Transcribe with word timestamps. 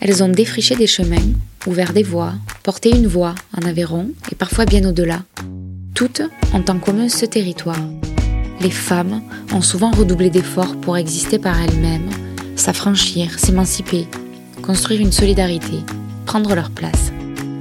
Elles 0.00 0.22
ont 0.22 0.28
défriché 0.28 0.76
des 0.76 0.86
chemins, 0.86 1.16
ouvert 1.66 1.92
des 1.92 2.02
voies, 2.02 2.34
porté 2.62 2.90
une 2.90 3.06
voix 3.06 3.34
en 3.56 3.66
Aveyron 3.66 4.10
et 4.30 4.34
parfois 4.34 4.66
bien 4.66 4.86
au-delà. 4.88 5.22
Toutes 5.94 6.22
ont 6.52 6.64
en 6.68 6.78
commun 6.78 7.08
ce 7.08 7.26
territoire. 7.26 7.80
Les 8.60 8.70
femmes 8.70 9.22
ont 9.52 9.62
souvent 9.62 9.90
redoublé 9.90 10.28
d'efforts 10.28 10.76
pour 10.80 10.96
exister 10.96 11.38
par 11.38 11.58
elles-mêmes, 11.60 12.10
s'affranchir, 12.56 13.38
s'émanciper, 13.38 14.06
construire 14.62 15.00
une 15.00 15.12
solidarité, 15.12 15.78
prendre 16.26 16.54
leur 16.54 16.70
place. 16.70 17.12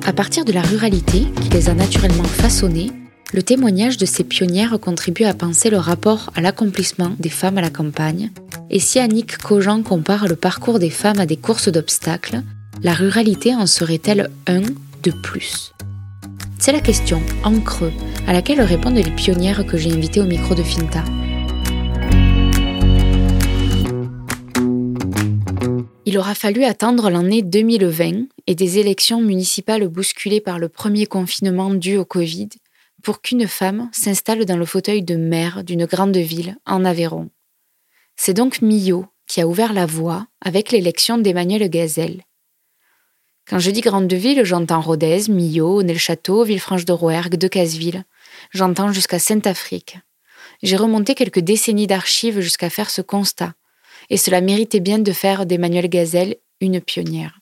À 0.06 0.12
partir 0.12 0.44
de 0.44 0.52
la 0.52 0.62
ruralité 0.62 1.26
qui 1.42 1.50
les 1.50 1.70
a 1.70 1.74
naturellement 1.74 2.24
façonnées, 2.24 2.92
le 3.32 3.44
témoignage 3.44 3.98
de 3.98 4.06
ces 4.06 4.24
pionnières 4.24 4.80
contribue 4.80 5.24
à 5.24 5.34
penser 5.34 5.70
le 5.70 5.78
rapport 5.78 6.32
à 6.36 6.42
l'accomplissement 6.42 7.12
des 7.20 7.30
femmes 7.30 7.60
à 7.60 7.62
la 7.62 7.70
campagne. 7.70 8.32
Et 8.72 8.80
si 8.80 8.98
Annick 9.00 9.38
Cogent 9.38 9.84
compare 9.84 10.28
le 10.28 10.36
parcours 10.36 10.80
des 10.80 10.90
femmes 10.90 11.20
à 11.20 11.26
des 11.26 11.38
courses 11.38 11.70
d'obstacles, 11.70 12.42
la 12.82 12.94
ruralité 12.94 13.54
en 13.54 13.68
serait-elle 13.68 14.30
un 14.48 14.62
de 15.04 15.12
plus? 15.12 15.74
C'est 16.58 16.72
la 16.72 16.82
question, 16.82 17.22
en 17.44 17.60
creux, 17.60 17.94
à 18.28 18.34
laquelle 18.34 18.62
répondent 18.62 18.96
les 18.96 19.12
pionnières 19.12 19.66
que 19.66 19.78
j'ai 19.78 19.92
invitées 19.92 20.22
au 20.22 20.26
micro 20.26 20.56
de 20.56 20.64
Finta. 20.64 21.04
Il 26.06 26.18
aura 26.18 26.34
fallu 26.34 26.64
attendre 26.64 27.12
l'année 27.12 27.44
2020 27.44 28.26
et 28.48 28.56
des 28.56 28.80
élections 28.80 29.22
municipales 29.22 29.88
bousculées 29.88 30.42
par 30.42 30.58
le 30.58 30.68
premier 30.68 31.06
confinement 31.06 31.70
dû 31.70 31.98
au 31.98 32.06
Covid 32.06 32.50
pour 33.04 33.22
qu'une 33.22 33.48
femme 33.48 33.90
s'installe 33.92 34.46
dans 34.46 34.58
le 34.58 34.66
fauteuil 34.66 35.04
de 35.04 35.16
maire 35.16 35.64
d'une 35.64 35.86
grande 35.86 36.18
ville 36.18 36.58
en 36.66 36.86
Aveyron. 36.86 37.30
C'est 38.16 38.34
donc 38.34 38.62
Millot 38.62 39.06
qui 39.28 39.42
a 39.42 39.48
ouvert 39.48 39.74
la 39.74 39.86
voie 39.86 40.28
avec 40.42 40.72
l'élection 40.72 41.18
d'Emmanuel 41.18 41.70
Gazelle. 41.70 42.24
Quand 43.48 43.60
je 43.60 43.72
dis 43.72 43.82
grande 43.82 44.12
ville, 44.12 44.44
j'entends 44.44 44.82
Rodez, 44.82 45.30
Millau, 45.30 45.82
Nel-Château, 45.82 46.44
Villefranche-de-Rouergue, 46.44 47.36
Decazeville. 47.36 48.04
J'entends 48.52 48.92
jusqu'à 48.92 49.18
Sainte-Afrique. 49.18 49.98
J'ai 50.62 50.76
remonté 50.76 51.16
quelques 51.16 51.40
décennies 51.40 51.88
d'archives 51.88 52.42
jusqu'à 52.42 52.70
faire 52.70 52.90
ce 52.90 53.02
constat, 53.02 53.54
et 54.10 54.18
cela 54.18 54.42
méritait 54.42 54.80
bien 54.80 55.00
de 55.00 55.12
faire 55.12 55.46
d'Emmanuel 55.46 55.90
Gazelle 55.90 56.36
une 56.62 56.82
pionnière. 56.82 57.40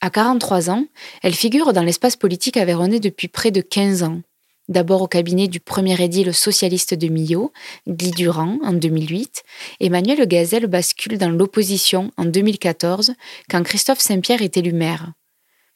À 0.00 0.10
43 0.10 0.70
ans, 0.70 0.86
elle 1.22 1.34
figure 1.34 1.72
dans 1.72 1.82
l'espace 1.82 2.16
politique 2.16 2.56
aveyronnais 2.56 3.00
depuis 3.00 3.28
près 3.28 3.50
de 3.50 3.60
15 3.60 4.02
ans, 4.02 4.20
d'abord 4.68 5.02
au 5.02 5.06
cabinet 5.08 5.48
du 5.48 5.60
premier 5.60 6.00
édile 6.02 6.34
socialiste 6.34 6.94
de 6.94 7.08
Millau, 7.08 7.52
Guy 7.86 8.10
Durand, 8.10 8.58
en 8.62 8.72
2008, 8.72 9.42
Emmanuel 9.80 10.26
Gazelle 10.26 10.66
bascule 10.66 11.18
dans 11.18 11.30
l'opposition 11.30 12.10
en 12.16 12.24
2014, 12.24 13.14
quand 13.50 13.62
Christophe 13.62 14.00
Saint-Pierre 14.00 14.42
est 14.42 14.56
élu 14.56 14.72
maire. 14.72 15.12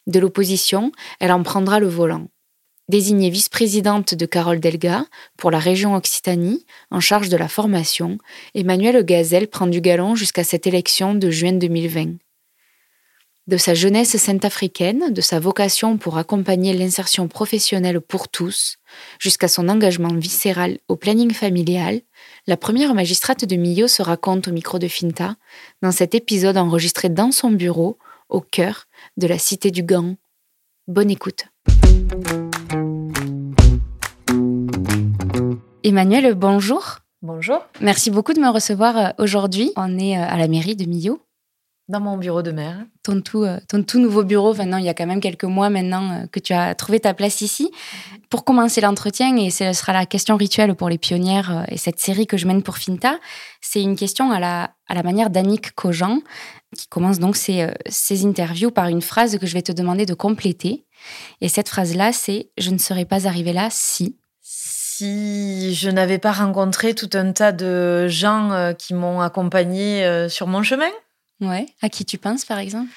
De 0.07 0.21
l'opposition, 0.21 0.93
elle 1.21 1.33
en 1.33 1.43
prendra 1.43 1.81
le 1.81 1.89
volant. 1.89 2.29
Désignée 2.89 3.29
vice-présidente 3.29 4.15
de 4.15 4.25
Carole 4.25 4.61
Delga 4.61 5.05
pour 5.37 5.51
la 5.51 5.59
région 5.59 5.95
Occitanie, 5.95 6.65
en 6.91 7.01
charge 7.01 7.29
de 7.29 7.37
la 7.37 7.49
formation, 7.49 8.17
Emmanuel 8.55 9.05
Gazelle 9.05 9.49
prend 9.49 9.67
du 9.67 9.83
galon 9.83 10.15
jusqu'à 10.15 10.45
cette 10.45 10.67
élection 10.67 11.15
de 11.15 11.31
juin 11.31 11.53
2020 11.53 12.17
de 13.49 13.57
sa 13.57 13.73
jeunesse 13.73 14.15
sainte-africaine, 14.19 15.11
de 15.11 15.21
sa 15.23 15.41
vocation 15.41 15.97
pour 15.97 16.19
accompagner 16.19 16.75
l'insertion 16.75 17.29
professionnelle 17.29 18.03
pour 18.03 18.29
tous, 18.29 18.77
jusqu'à 19.19 19.49
son 19.49 19.71
engagement 19.71 20.13
viscéral 20.13 20.79
au 20.87 20.97
planning 20.97 21.33
familial, 21.33 22.03
la 22.47 22.59
première 22.59 22.95
magistrate 22.95 23.47
de 23.47 23.57
Millau 23.57 23.89
se 23.89 24.03
raconte 24.03 24.49
au 24.49 24.53
micro 24.53 24.79
de 24.79 24.87
Finta 24.87 25.37
dans 25.81 25.93
cet 25.93 26.15
épisode 26.15 26.59
enregistré 26.59 27.09
dans 27.09 27.33
son 27.33 27.51
bureau, 27.51 27.99
au 28.29 28.43
cœur 28.43 28.85
de 29.17 29.27
la 29.27 29.39
cité 29.39 29.71
du 29.71 29.83
Gand. 29.83 30.17
Bonne 30.87 31.11
écoute. 31.11 31.47
Emmanuel, 35.83 36.35
bonjour. 36.35 36.99
Bonjour. 37.23 37.61
Merci 37.81 38.11
beaucoup 38.11 38.35
de 38.35 38.41
me 38.41 38.51
recevoir 38.51 38.97
euh, 38.99 39.09
aujourd'hui. 39.19 39.73
On 39.77 39.99
est 39.99 40.19
euh, 40.19 40.23
à 40.23 40.37
la 40.37 40.47
mairie 40.47 40.77
de 40.77 40.85
Millau 40.85 41.21
dans 41.89 42.01
mon 42.01 42.19
bureau 42.19 42.43
de 42.43 42.51
maire. 42.51 42.77
Ton 43.03 43.21
tout, 43.23 43.45
euh, 43.45 43.59
ton 43.67 43.83
tout 43.83 43.99
nouveau 43.99 44.23
bureau, 44.23 44.55
maintenant, 44.55 44.77
il 44.77 44.85
y 44.85 44.91
a 44.91 44.95
quand 44.95 45.07
même 45.07 45.21
quelques 45.21 45.45
mois 45.45 45.71
maintenant 45.71 46.11
euh, 46.11 46.27
que 46.27 46.39
tu 46.39 46.53
as 46.53 46.75
trouvé 46.75 47.01
ta 47.01 47.15
place 47.15 47.41
ici. 47.41 47.71
Pour 48.29 48.45
commencer 48.45 48.83
l'entretien, 48.83 49.35
et 49.37 49.51
ce 49.51 49.73
sera 49.73 49.95
la 49.95 50.05
question 50.05 50.37
rituelle 50.37 50.75
pour 50.75 50.91
les 50.91 50.99
pionnières 50.99 51.57
euh, 51.57 51.63
et 51.69 51.79
cette 51.79 51.99
série 51.99 52.27
que 52.27 52.37
je 52.37 52.47
mène 52.47 52.63
pour 52.63 52.77
Finta, 52.77 53.19
c'est 53.63 53.81
une 53.81 53.97
question 53.97 54.31
à 54.31 54.39
la, 54.39 54.71
à 54.87 54.95
la 54.95 55.03
manière 55.03 55.31
d'Annick 55.31 55.75
Cogent, 55.75 56.21
qui 56.77 56.87
commence 56.89 57.19
donc 57.19 57.37
ses, 57.37 57.67
ses 57.89 58.27
interviews 58.27 58.71
par 58.71 58.89
une 58.89 59.01
phrase 59.01 59.39
que 59.39 59.47
je 59.47 59.55
vais 59.55 59.63
te 59.63 59.73
demander 59.73 60.05
de 60.05 60.15
compléter. 60.15 60.85
Et 61.41 61.49
cette 61.49 61.71
phrase-là, 61.71 62.13
c'est 62.13 62.51
Je 62.59 62.71
ne 62.71 62.79
serais 62.79 63.07
pas 63.07 63.27
arrivée 63.27 63.55
là 63.55 63.69
si 63.71 64.17
si 64.43 65.75
je 65.77 65.91
n'avais 65.91 66.19
pas 66.19 66.33
rencontré 66.33 66.93
tout 66.93 67.11
un 67.15 67.31
tas 67.31 67.53
de 67.53 68.09
gens 68.09 68.75
qui 68.77 68.95
m'ont 68.95 69.21
accompagné 69.21 70.27
sur 70.29 70.49
mon 70.49 70.65
chemin. 70.65 70.91
Ouais. 71.41 71.67
À 71.83 71.89
qui 71.89 72.05
tu 72.05 72.19
penses, 72.19 72.45
par 72.45 72.59
exemple? 72.59 72.91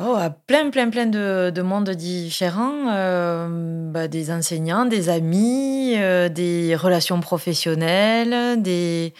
Oh, 0.00 0.16
à 0.18 0.30
plein, 0.30 0.70
plein, 0.70 0.90
plein 0.90 1.06
de, 1.06 1.52
de 1.54 1.62
mondes 1.62 1.90
différents. 1.90 2.88
Euh, 2.90 3.90
bah, 3.92 4.08
des 4.08 4.32
enseignants, 4.32 4.86
des 4.86 5.08
amis, 5.08 5.94
euh, 5.96 6.28
des 6.28 6.74
relations 6.74 7.20
professionnelles, 7.20 8.60
des, 8.60 9.14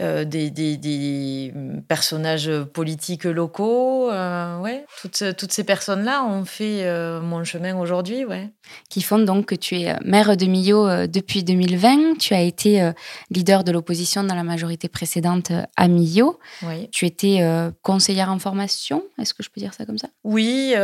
euh, 0.00 0.24
des, 0.24 0.50
des, 0.50 1.52
personnages 1.88 2.50
politiques 2.72 3.24
locaux. 3.24 4.10
Euh, 4.10 4.58
ouais, 4.60 4.84
toutes, 5.00 5.24
toutes 5.36 5.52
ces 5.52 5.64
personnes-là 5.64 6.24
ont 6.24 6.44
fait 6.44 6.84
euh, 6.84 7.20
mon 7.20 7.42
chemin 7.44 7.76
aujourd'hui. 7.76 8.24
Ouais. 8.24 8.50
Qui 8.90 9.02
font 9.02 9.18
donc 9.18 9.46
que 9.46 9.54
tu 9.54 9.80
es 9.80 9.96
maire 10.04 10.36
de 10.36 10.46
Millau 10.46 11.06
depuis 11.06 11.42
2020. 11.42 12.18
Tu 12.18 12.34
as 12.34 12.42
été 12.42 12.92
leader 13.30 13.64
de 13.64 13.72
l'opposition 13.72 14.22
dans 14.22 14.34
la 14.34 14.44
majorité 14.44 14.88
précédente 14.88 15.52
à 15.76 15.88
Millau. 15.88 16.38
Oui. 16.62 16.88
Tu 16.90 17.06
étais 17.06 17.42
conseillère 17.82 18.30
en 18.30 18.38
formation, 18.38 19.02
est-ce 19.18 19.32
que 19.32 19.42
je 19.42 19.48
peux 19.48 19.60
dire 19.60 19.72
ça 19.74 19.86
comme 19.86 19.98
ça? 19.98 20.08
Oui, 20.22 20.74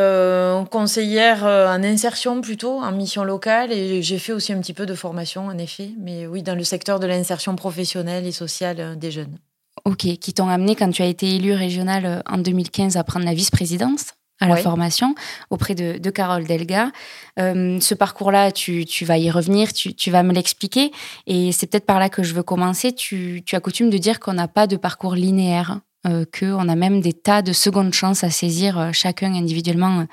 conseillère 0.71 1.45
en 1.45 1.83
insertion 1.85 2.41
plutôt, 2.41 2.81
en 2.81 2.93
mission 2.93 3.23
locale. 3.23 3.71
Et 3.71 4.03
j'ai 4.03 4.19
fait 4.19 4.33
aussi 4.33 4.53
un 4.53 4.61
petit 4.61 4.75
peu 4.75 4.87
de 4.87 4.95
formation, 4.95 5.47
en 5.47 5.59
effet. 5.59 5.91
Mais 5.99 6.27
oui, 6.27 6.43
dans 6.43 6.55
le 6.55 6.65
secteur 6.65 7.01
de 7.01 7.07
l'insertion 7.07 7.55
professionnelle 7.55 8.27
et 8.27 8.33
sociale 8.33 8.99
jeunes. 9.11 9.39
Ok, 9.85 10.07
qui 10.19 10.33
t'ont 10.33 10.49
amené 10.49 10.77
quand 10.77 10.91
tu 10.91 11.03
as 11.03 11.07
été 11.07 11.35
élu 11.35 11.53
régional 11.53 12.07
euh, 12.07 12.21
en 12.27 12.39
2015 12.39 12.97
à 12.97 13.05
prendre 13.05 13.27
la 13.27 13.35
vice-présidence 13.35 14.15
à 14.41 14.49
la 14.49 14.57
formation 14.57 15.15
auprès 15.51 15.75
de, 15.75 15.99
de 15.99 16.11
Carole 16.11 16.45
Delga. 16.45 16.91
Euh, 17.39 17.79
ce 17.81 17.95
parcours-là, 17.95 18.53
tu, 18.53 18.85
tu, 18.85 19.05
vas 19.05 19.17
y 19.17 19.31
revenir, 19.31 19.73
tu, 19.73 19.95
tu 19.95 20.11
vas 20.11 20.23
me 20.23 20.33
l'expliquer. 20.33 20.91
Et 21.27 21.53
c'est 21.53 21.67
peut-être 21.67 21.87
par 21.87 21.99
là 21.99 22.09
que 22.09 22.23
je 22.23 22.35
veux 22.35 22.43
commencer. 22.43 22.93
Tu, 22.93 23.43
tu 23.47 23.57
as 23.57 23.61
coutume 23.61 23.91
de 23.91 23.99
dire 23.99 24.21
qu'on 24.21 24.35
n'a 24.35 24.49
pas 24.49 24.67
de 24.67 24.77
parcours 24.77 25.15
linéaire 25.15 25.81
euh, 26.07 26.25
qu'on 26.39 26.69
a 26.69 26.75
même 26.75 27.01
des 27.01 27.13
tas 27.13 27.43
de 27.43 27.53
secondes 27.53 27.95
chances 27.95 28.25
à 28.25 28.31
saisir 28.31 28.79
euh, 28.79 28.91
chacun 28.93 29.35
individuellement 29.35 30.01
euh, 30.01 30.05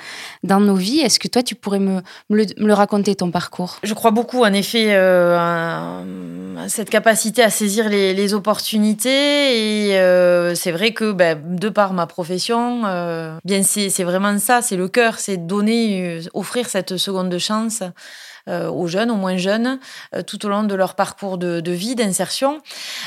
dans 0.44 0.60
nos 0.60 0.76
vies. 0.76 1.00
Est-ce 1.00 1.20
que 1.20 1.28
toi, 1.28 1.44
tu 1.44 1.56
pourrais 1.56 1.80
me, 1.80 2.02
le, 2.30 2.74
raconter, 2.74 3.16
ton 3.16 3.32
parcours? 3.32 3.78
Je 3.84 3.94
crois 3.94 4.12
beaucoup, 4.12 4.44
en 4.44 4.54
effet, 4.54 4.96
à 4.96 6.04
cette 6.68 6.90
capacité 6.90 7.44
à 7.44 7.50
saisir 7.50 7.90
les, 7.90 8.34
opportunités. 8.34 9.90
Et 9.90 10.56
c'est 10.56 10.72
vrai 10.72 10.92
que, 10.94 11.12
ben, 11.12 11.38
de 11.58 11.70
par 11.70 11.94
ma 11.94 12.08
profession, 12.08 12.84
bien 13.44 13.64
c'est 13.64 14.04
vraiment 14.04 14.38
ça, 14.38 14.62
c'est 14.62 14.78
le 14.78 14.88
cœur, 14.88 15.20
c'est 15.20 15.38
donner, 15.38 16.20
offrir 16.34 16.70
cette 16.70 16.98
seconde 16.98 17.38
chance 17.38 17.82
euh, 17.82 17.90
aux 18.48 18.88
jeunes, 18.88 19.12
aux 19.12 19.16
moins 19.16 19.38
jeunes, 19.38 19.80
euh, 20.16 20.22
tout 20.22 20.46
au 20.46 20.50
long 20.50 20.64
de 20.64 20.76
leur 20.76 20.96
parcours 20.96 21.38
de, 21.38 21.72
vie, 21.72 21.96
d'insertion. 21.96 22.62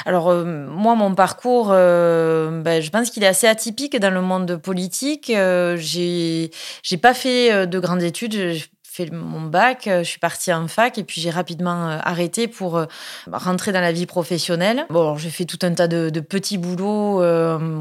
Alors 0.06 0.30
euh, 0.30 0.44
moi, 0.44 0.94
mon 0.94 1.14
parcours, 1.14 1.68
ben, 1.68 2.80
je 2.80 2.90
pense 2.90 3.10
qu'il 3.10 3.24
est 3.24 3.28
assez 3.28 3.46
atypique 3.46 3.98
dans 3.98 4.12
le 4.12 4.20
monde 4.20 4.56
politique. 4.56 5.32
j'ai 5.76 6.50
j'ai 6.82 6.96
pas 6.96 7.14
fait 7.14 7.66
de 7.66 7.78
grandes 7.78 8.02
études 8.02 8.58
fait 8.94 9.10
mon 9.10 9.42
bac, 9.42 9.88
euh, 9.88 10.04
je 10.04 10.08
suis 10.08 10.20
partie 10.20 10.52
en 10.52 10.68
fac 10.68 10.98
et 10.98 11.04
puis 11.04 11.20
j'ai 11.20 11.30
rapidement 11.30 11.88
euh, 11.88 11.98
arrêté 12.04 12.46
pour 12.46 12.76
euh, 12.76 12.86
rentrer 13.32 13.72
dans 13.72 13.80
la 13.80 13.90
vie 13.90 14.06
professionnelle. 14.06 14.86
Bon, 14.88 15.16
j'ai 15.16 15.30
fait 15.30 15.44
tout 15.44 15.58
un 15.62 15.74
tas 15.74 15.88
de, 15.88 16.20
petits 16.20 16.58
boulots, 16.58 17.18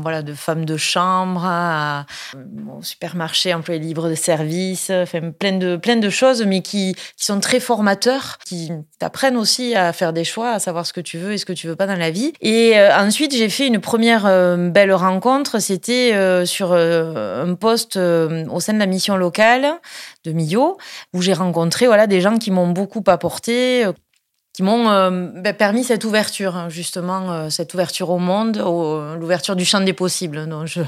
voilà, 0.01 0.23
de 0.23 0.33
femme 0.33 0.65
de 0.65 0.75
chambre 0.75 1.43
à, 1.45 2.05
supermarché, 2.81 3.53
employé 3.53 3.79
libre 3.79 4.09
de 4.09 4.15
service, 4.15 4.89
enfin 4.89 5.31
plein 5.31 5.57
de 5.57 5.75
plein 5.75 5.95
de 5.95 6.09
choses, 6.09 6.43
mais 6.43 6.61
qui 6.61 6.95
sont 7.15 7.39
très 7.39 7.59
formateurs, 7.59 8.39
qui 8.45 8.71
t'apprennent 8.99 9.37
aussi 9.37 9.75
à 9.75 9.93
faire 9.93 10.13
des 10.13 10.23
choix, 10.23 10.51
à 10.51 10.59
savoir 10.59 10.85
ce 10.85 10.93
que 10.93 11.01
tu 11.01 11.17
veux 11.17 11.33
et 11.33 11.37
ce 11.37 11.45
que 11.45 11.53
tu 11.53 11.67
veux 11.67 11.75
pas 11.75 11.87
dans 11.87 11.95
la 11.95 12.11
vie. 12.11 12.33
Et 12.41 12.75
ensuite, 12.97 13.35
j'ai 13.35 13.49
fait 13.49 13.67
une 13.67 13.79
première 13.79 14.23
belle 14.57 14.93
rencontre. 14.93 15.59
C'était 15.59 16.45
sur 16.45 16.73
un 16.73 17.53
poste 17.55 17.97
au 17.97 18.59
sein 18.59 18.73
de 18.73 18.79
la 18.79 18.87
mission 18.87 19.15
locale 19.15 19.79
de 20.23 20.31
Millau, 20.31 20.77
où 21.13 21.21
j'ai 21.21 21.33
rencontré 21.33 21.87
voilà, 21.87 22.07
des 22.07 22.21
gens 22.21 22.37
qui 22.37 22.51
m'ont 22.51 22.69
beaucoup 22.69 23.03
apporté. 23.07 23.85
Qui 24.53 24.61
m'ont 24.61 24.87
euh, 24.87 25.09
ben, 25.33 25.55
permis 25.55 25.83
cette 25.83 26.05
ouverture, 26.05 26.55
hein, 26.55 26.69
justement, 26.69 27.31
euh, 27.31 27.49
cette 27.49 27.73
ouverture 27.73 28.11
au 28.11 28.19
monde, 28.19 28.57
l'ouverture 29.19 29.55
du 29.55 29.65
champ 29.65 29.81
des 29.81 29.93
possibles, 29.93 30.45
dont 30.49 30.67
je, 30.67 30.81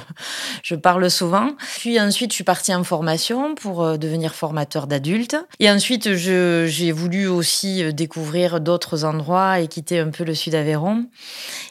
je 0.62 0.76
parle 0.76 1.10
souvent. 1.10 1.50
Puis 1.80 2.00
ensuite, 2.00 2.32
je 2.32 2.36
suis 2.36 2.44
partie 2.44 2.76
en 2.76 2.84
formation 2.84 3.56
pour 3.56 3.84
euh, 3.84 3.98
devenir 3.98 4.36
formateur 4.36 4.86
d'adultes. 4.86 5.36
Et 5.60 5.72
ensuite, 5.72 6.14
j'ai 6.14 6.92
voulu 6.92 7.28
aussi 7.28 7.92
découvrir 7.92 8.62
d'autres 8.62 9.04
endroits 9.04 9.60
et 9.60 9.68
quitter 9.68 10.00
un 10.00 10.10
peu 10.10 10.24
le 10.24 10.36
sud 10.36 10.54
Aveyron. 10.54 11.06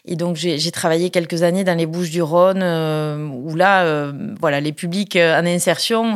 Et 0.05 0.17
donc, 0.17 0.37
j'ai 0.37 0.71
travaillé 0.73 1.11
quelques 1.11 1.45
années 1.45 1.63
dans 1.63 1.79
les 1.79 1.87
Bouches-du-Rhône, 1.87 2.63
où 2.63 3.55
là, 3.55 4.13
voilà, 4.41 4.61
les 4.61 4.73
publics 4.73 5.17
en 5.17 5.47
insertion 5.47 6.15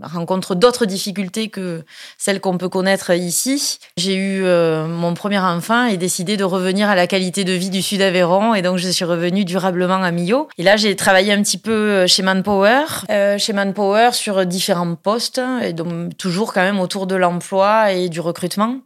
rencontrent 0.00 0.54
d'autres 0.54 0.86
difficultés 0.86 1.48
que 1.48 1.84
celles 2.16 2.40
qu'on 2.40 2.56
peut 2.56 2.68
connaître 2.68 3.10
ici. 3.12 3.78
J'ai 3.96 4.16
eu 4.16 4.44
mon 4.92 5.14
premier 5.14 5.38
enfant 5.38 5.86
et 5.86 5.96
décidé 5.96 6.36
de 6.36 6.44
revenir 6.44 6.88
à 6.88 6.94
la 6.94 7.06
qualité 7.06 7.44
de 7.44 7.52
vie 7.52 7.70
du 7.70 7.82
Sud 7.82 8.02
Aveyron. 8.02 8.54
Et 8.54 8.62
donc, 8.62 8.78
je 8.78 8.88
suis 8.88 9.04
revenue 9.04 9.44
durablement 9.44 10.02
à 10.02 10.10
Millau. 10.10 10.48
Et 10.58 10.62
là, 10.62 10.76
j'ai 10.76 10.94
travaillé 10.96 11.32
un 11.32 11.42
petit 11.42 11.58
peu 11.58 11.72
euh, 11.72 12.06
chez 12.06 12.22
Manpower, 12.22 12.84
euh, 13.10 13.38
chez 13.38 13.52
Manpower 13.52 14.10
sur 14.12 14.44
différents 14.46 14.94
postes, 14.94 15.40
et 15.62 15.72
donc 15.72 16.16
toujours 16.16 16.52
quand 16.52 16.62
même 16.62 16.80
autour 16.80 17.06
de 17.06 17.14
l'emploi 17.14 17.92
et 17.92 18.08
du 18.08 18.20
recrutement. 18.20 18.76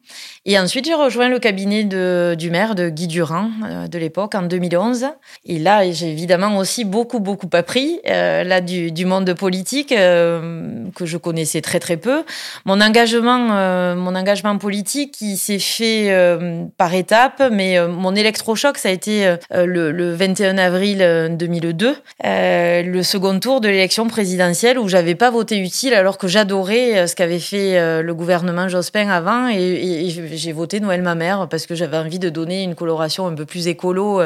Et 0.44 0.58
ensuite, 0.58 0.86
j'ai 0.86 0.94
rejoint 0.94 1.28
le 1.28 1.38
cabinet 1.38 1.84
du 1.84 2.50
maire 2.50 2.74
de 2.74 2.88
Guy 2.88 3.08
Durand 3.08 3.50
euh, 3.64 3.88
de 3.88 3.98
l'époque, 3.98 4.34
en 4.34 4.42
2011. 4.42 5.06
Et 5.44 5.58
là, 5.58 5.90
j'ai 5.90 6.10
évidemment 6.10 6.56
aussi 6.56 6.84
beaucoup, 6.84 7.20
beaucoup 7.20 7.50
appris, 7.52 8.00
là, 8.04 8.60
du, 8.60 8.92
du, 8.92 9.04
monde 9.04 9.32
politique, 9.34 9.88
que 9.88 11.04
je 11.04 11.16
connaissais 11.16 11.60
très, 11.60 11.80
très 11.80 11.96
peu. 11.96 12.24
Mon 12.64 12.80
engagement, 12.80 13.94
mon 13.94 14.14
engagement 14.14 14.58
politique, 14.58 15.20
il 15.20 15.36
s'est 15.36 15.58
fait 15.58 15.95
euh, 16.10 16.64
par 16.76 16.94
étapes, 16.94 17.42
mais 17.50 17.78
euh, 17.78 17.88
mon 17.88 18.14
électrochoc, 18.14 18.78
ça 18.78 18.88
a 18.88 18.92
été 18.92 19.26
euh, 19.26 19.66
le, 19.66 20.14
21 20.14 20.58
avril 20.58 20.98
2002, 21.38 21.96
le 22.24 23.02
second 23.02 23.38
tour 23.40 23.60
de 23.60 23.68
l'élection 23.68 24.06
présidentielle 24.06 24.78
où 24.78 24.88
j'avais 24.88 25.14
pas 25.14 25.30
voté 25.30 25.58
utile 25.58 25.94
alors 25.94 26.18
que 26.18 26.28
j'adorais 26.28 27.06
ce 27.06 27.14
qu'avait 27.14 27.38
fait 27.38 28.02
le 28.02 28.14
gouvernement 28.14 28.68
Jospin 28.68 29.08
avant 29.08 29.48
et, 29.48 30.08
j'ai 30.32 30.52
voté 30.52 30.80
Noël 30.80 31.02
ma 31.02 31.14
mère 31.14 31.48
parce 31.50 31.66
que 31.66 31.74
j'avais 31.74 31.96
envie 31.96 32.18
de 32.18 32.28
donner 32.28 32.62
une 32.62 32.74
coloration 32.74 33.26
un 33.26 33.34
peu 33.34 33.44
plus 33.44 33.68
écolo 33.68 34.20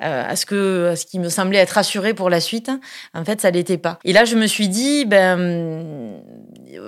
à 0.00 0.36
ce 0.36 0.46
que 0.46 0.90
à 0.92 0.96
ce 0.96 1.06
qui 1.06 1.18
me 1.18 1.28
semblait 1.28 1.58
être 1.58 1.78
assuré 1.78 2.14
pour 2.14 2.30
la 2.30 2.40
suite. 2.40 2.70
En 3.14 3.24
fait, 3.24 3.40
ça 3.40 3.50
l'était 3.50 3.78
pas. 3.78 3.98
Et 4.04 4.12
là, 4.12 4.24
je 4.24 4.36
me 4.36 4.46
suis 4.46 4.68
dit, 4.68 5.04
ben 5.04 6.20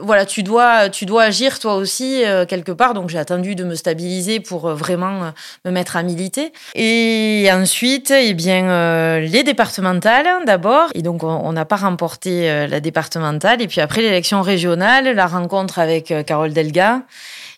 voilà, 0.03 0.27
tu 0.27 0.43
dois, 0.43 0.89
tu 0.89 1.07
dois 1.07 1.25
agir 1.25 1.59
toi 1.59 1.75
aussi 1.75 2.23
quelque 2.49 2.73
part. 2.73 2.95
Donc 2.95 3.11
j'ai 3.11 3.19
attendu 3.19 3.55
de 3.55 3.65
me 3.65 3.75
stabiliser 3.75 4.41
pour 4.41 4.67
euh, 4.67 4.75
vraiment 4.75 5.25
euh, 5.25 5.31
me 5.65 5.71
mettre 5.71 5.97
à 5.97 6.03
militer. 6.03 6.53
Et 6.75 7.49
ensuite, 7.53 8.11
eh 8.11 8.35
bien, 8.35 8.69
euh, 8.69 9.21
les 9.21 9.43
départementales 9.43 10.27
d'abord. 10.47 10.89
Et 10.95 11.03
donc, 11.03 11.23
on 11.25 11.53
n'a 11.53 11.65
pas 11.65 11.77
remporté 11.77 12.67
la 12.69 12.81
départementale. 12.81 13.63
Et 13.63 13.67
puis 13.67 13.81
après, 13.81 14.03
l'élection 14.03 14.43
régionale, 14.43 15.15
la 15.15 15.27
rencontre 15.27 15.79
avec 15.79 16.13
Carole 16.27 16.53
Delga. 16.53 17.03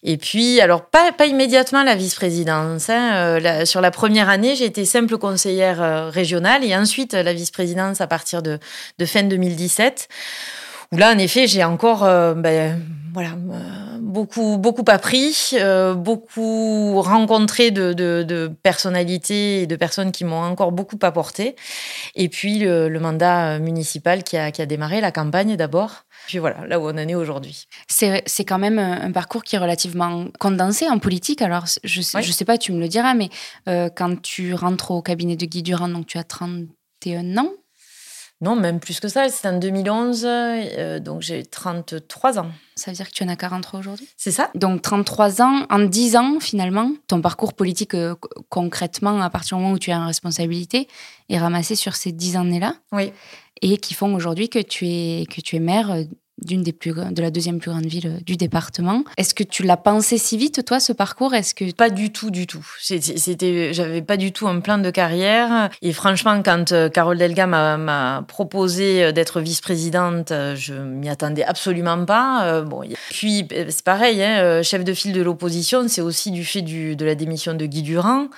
Et 0.02 0.17
puis, 0.17 0.61
alors, 0.61 0.82
pas, 0.82 1.12
pas 1.12 1.26
immédiatement 1.26 1.82
la 1.82 1.94
vice-présidence. 1.94 2.90
Hein. 2.90 3.64
sur 3.64 3.81
la 3.81 3.90
première 3.90 4.29
année, 4.29 4.55
j'ai 4.55 4.67
été 4.67 4.84
simple 4.84 5.19
conseillère 5.19 6.11
régionale 6.12 6.64
et 6.64 6.76
ensuite 6.76 7.12
la 7.14 7.32
vice-présidence 7.32 8.00
à 8.00 8.06
partir 8.06 8.43
de 8.43 8.58
fin 9.05 9.22
2017 9.22 10.08
où 10.93 10.97
là, 10.97 11.12
en 11.12 11.19
effet, 11.19 11.47
j'ai 11.47 11.65
encore 11.65 12.00
ben, 12.35 12.81
voilà, 13.12 13.33
beaucoup, 14.17 14.56
beaucoup 14.56 14.85
appris, 14.88 15.50
euh, 15.55 15.94
beaucoup 15.94 17.00
rencontré 17.03 17.71
de, 17.71 17.93
de, 17.93 18.50
personnalités 18.62 19.62
et 19.62 19.67
de 19.67 19.77
personnes 19.77 20.12
qui 20.12 20.25
m'ont 20.25 20.43
encore 20.43 20.73
beaucoup 20.73 20.99
apporté. 21.03 21.56
Et 22.15 22.29
puis 22.29 22.59
le, 22.59 22.99
mandat 22.99 23.59
municipal 23.59 24.25
qui 24.25 24.37
a, 24.37 24.50
qui 24.50 24.62
a, 24.62 24.67
démarré, 24.67 25.00
la 25.00 25.12
campagne 25.12 25.56
d'abord. 25.56 26.05
Puis 26.27 26.38
voilà, 26.38 26.67
là 26.67 26.81
où 26.81 26.85
on 26.85 26.91
en 26.91 26.97
est 26.97 27.15
aujourd'hui. 27.15 27.67
C'est 27.89 28.44
quand 28.44 28.59
même 28.59 28.79
un 28.79 29.12
parcours 29.12 29.44
qui 29.44 29.56
est 29.56 29.61
relativement 29.61 30.27
condensé 30.39 30.89
en 30.89 30.99
politique. 30.99 31.43
Alors, 31.43 31.65
je 31.85 32.00
ne 32.00 32.03
sais, 32.03 32.23
sais, 32.23 32.44
pas, 32.44 32.59
tu 32.59 32.73
me 32.73 32.81
le 32.81 32.89
diras, 32.89 33.15
mais 33.15 33.29
euh, 33.69 33.91
quand 33.94 34.21
tu 34.23 34.55
rentres 34.55 34.91
au 34.91 35.03
cabinet 35.03 35.37
de 35.37 35.47
Guy 35.47 35.62
Durand, 35.62 35.89
donc 35.89 36.06
tu 36.06 36.19
as 36.19 36.25
31 36.25 37.37
ans 37.39 37.50
non, 38.43 38.55
même 38.55 38.81
plus 38.81 39.00
que 39.00 39.09
ça. 39.09 39.29
C'est 39.31 39.49
en 39.49 39.59
2011, 39.59 40.25
euh, 40.27 41.00
donc 41.00 41.23
j'ai 41.23 41.44
33 41.44 42.38
ans. 42.38 42.50
Ça 42.75 42.91
veut 42.91 42.97
dire 42.97 43.06
que 43.09 43.15
tu 43.15 43.25
en 43.25 43.29
as 43.29 43.37
43 43.37 43.81
aujourd'hui? 43.81 44.09
C'est 44.17 44.31
ça. 44.31 44.50
Donc 44.55 44.83
33 44.83 45.41
ans, 45.41 45.67
en 45.71 45.79
10 45.79 46.17
ans 46.17 46.41
finalement, 46.41 46.93
ton 47.09 47.23
parcours 47.23 47.55
politique 47.55 47.94
euh, 47.94 48.15
concrètement, 48.50 49.23
à 49.23 49.31
partir 49.31 49.56
du 49.56 49.62
moment 49.62 49.75
où 49.75 49.79
tu 49.79 49.91
as 49.91 49.97
une 49.97 50.06
responsabilité, 50.06 50.87
est 51.31 51.38
ramassé 51.38 51.77
sur 51.77 51.97
ces 51.97 52.12
10 52.12 52.37
années-là? 52.37 52.75
Oui. 52.93 53.12
Et 53.62 53.79
qui 53.79 53.94
font 53.94 54.15
aujourd'hui 54.15 54.50
que 54.50 54.59
tu 54.59 54.87
es 54.87 55.25
que 55.31 55.41
tu 55.41 55.56
es 55.56 55.61
maire 55.61 55.91
euh, 55.91 56.05
d'une 56.43 56.62
des 56.62 56.73
plus 56.73 56.93
de 56.93 57.23
la 57.23 57.31
deuxième 57.31 57.59
plus 57.59 57.71
grande 57.71 57.87
ville 57.87 58.21
du 58.25 58.37
département. 58.37 59.05
Est-ce 59.17 59.35
que 59.35 59.43
tu 59.43 59.62
l'as 59.62 59.77
pensé 59.77 60.19
si 60.19 60.37
vite 60.37 60.65
toi 60.65 60.81
ce 60.81 60.93
parcours? 60.93 61.35
Est-ce 61.35 61.55
que 61.55 61.65
pas 61.73 61.91
du 61.91 62.11
tout 62.11 62.31
du 62.31 62.47
tout. 62.47 62.67
C'était 62.81 63.73
j'avais 63.73 64.03
pas 64.03 64.17
du 64.17 64.33
tout 64.33 64.49
un 64.49 64.61
plan 64.61 64.79
de 64.79 64.91
carrière 64.91 65.71
et 65.83 65.93
franchement 65.93 66.43
quand 66.43 66.73
euh, 66.73 66.88
Carole 66.88 67.19
Delga 67.19 67.47
m'a 67.47 68.25
proposé 68.29 69.05
euh, 69.05 69.12
d'être 69.12 69.41
vice-présidente, 69.41 70.31
euh, 70.33 70.56
je 70.56 70.75
m'y 70.75 71.09
attendais 71.09 71.44
absolument 71.44 72.05
pas. 72.05 72.62
Bon, 72.62 72.82
puis 73.11 73.47
c'est 73.69 73.85
pareil, 73.85 74.23
hein, 74.23 74.62
chef 74.62 74.85
de 74.85 74.93
file 74.93 75.12
de 75.12 75.23
l'opposition, 75.23 75.87
c'est 75.89 76.00
aussi 76.00 76.31
du 76.31 76.44
fait 76.44 76.62
du, 76.62 76.97
de 76.97 77.05
la 77.05 77.15
démission 77.15 77.55
de 77.55 77.67
Guy 77.67 77.82
Durand. 77.82 78.29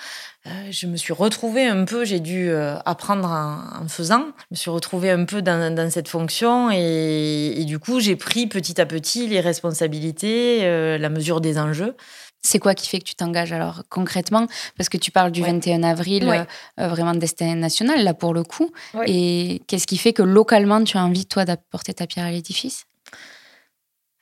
Euh, 0.47 0.71
je 0.71 0.87
me 0.87 0.97
suis 0.97 1.13
retrouvée 1.13 1.67
un 1.67 1.85
peu, 1.85 2.05
j'ai 2.05 2.21
dû 2.21 2.49
euh, 2.49 2.77
apprendre 2.85 3.29
en, 3.29 3.89
faisant. 3.89 4.27
Je 4.39 4.47
me 4.53 4.57
suis 4.57 4.71
retrouvée 4.71 5.11
un 5.11 5.25
peu 5.25 5.43
dans, 5.43 5.91
cette 5.91 6.09
fonction 6.09 6.71
et, 6.71 7.65
du 7.67 7.79
coup, 7.79 8.01
j'ai 8.01 8.17
pris 8.17 8.47
petit 8.47 8.81
à 8.81 8.87
petit 8.87 9.27
les 9.27 9.41
responsabilités, 9.41 10.61
euh, 10.63 10.97
la 10.97 11.09
mesure 11.09 11.41
des 11.41 11.59
enjeux. 11.59 11.97
C'est 12.41 12.61
quoi 12.61 12.75
qui 12.75 12.89
fait 12.89 13.01
que 13.01 13.05
tu 13.05 13.17
t'engages 13.17 13.53
alors 13.53 13.83
concrètement? 13.89 14.47
Parce 14.77 14.89
que 14.89 14.97
tu 14.97 15.11
parles 15.11 15.33
du 15.33 15.43
21 15.43 15.83
avril, 15.83 16.47
vraiment 16.79 17.13
de 17.13 17.19
destin 17.19 17.57
national, 17.57 18.05
là 18.05 18.15
pour 18.15 18.33
le 18.33 18.45
coup. 18.45 18.71
Et 19.07 19.61
qu'est-ce 19.67 19.89
qui 19.89 19.99
fait 19.99 20.13
que 20.13 20.23
localement, 20.23 20.83
tu 20.85 20.97
as 20.97 21.05
envie, 21.05 21.27
toi, 21.27 21.45
d'apporter 21.45 21.95
ta 21.95 22.07
pierre 22.07 22.27
à 22.27 22.31
l'édifice? 22.31 22.88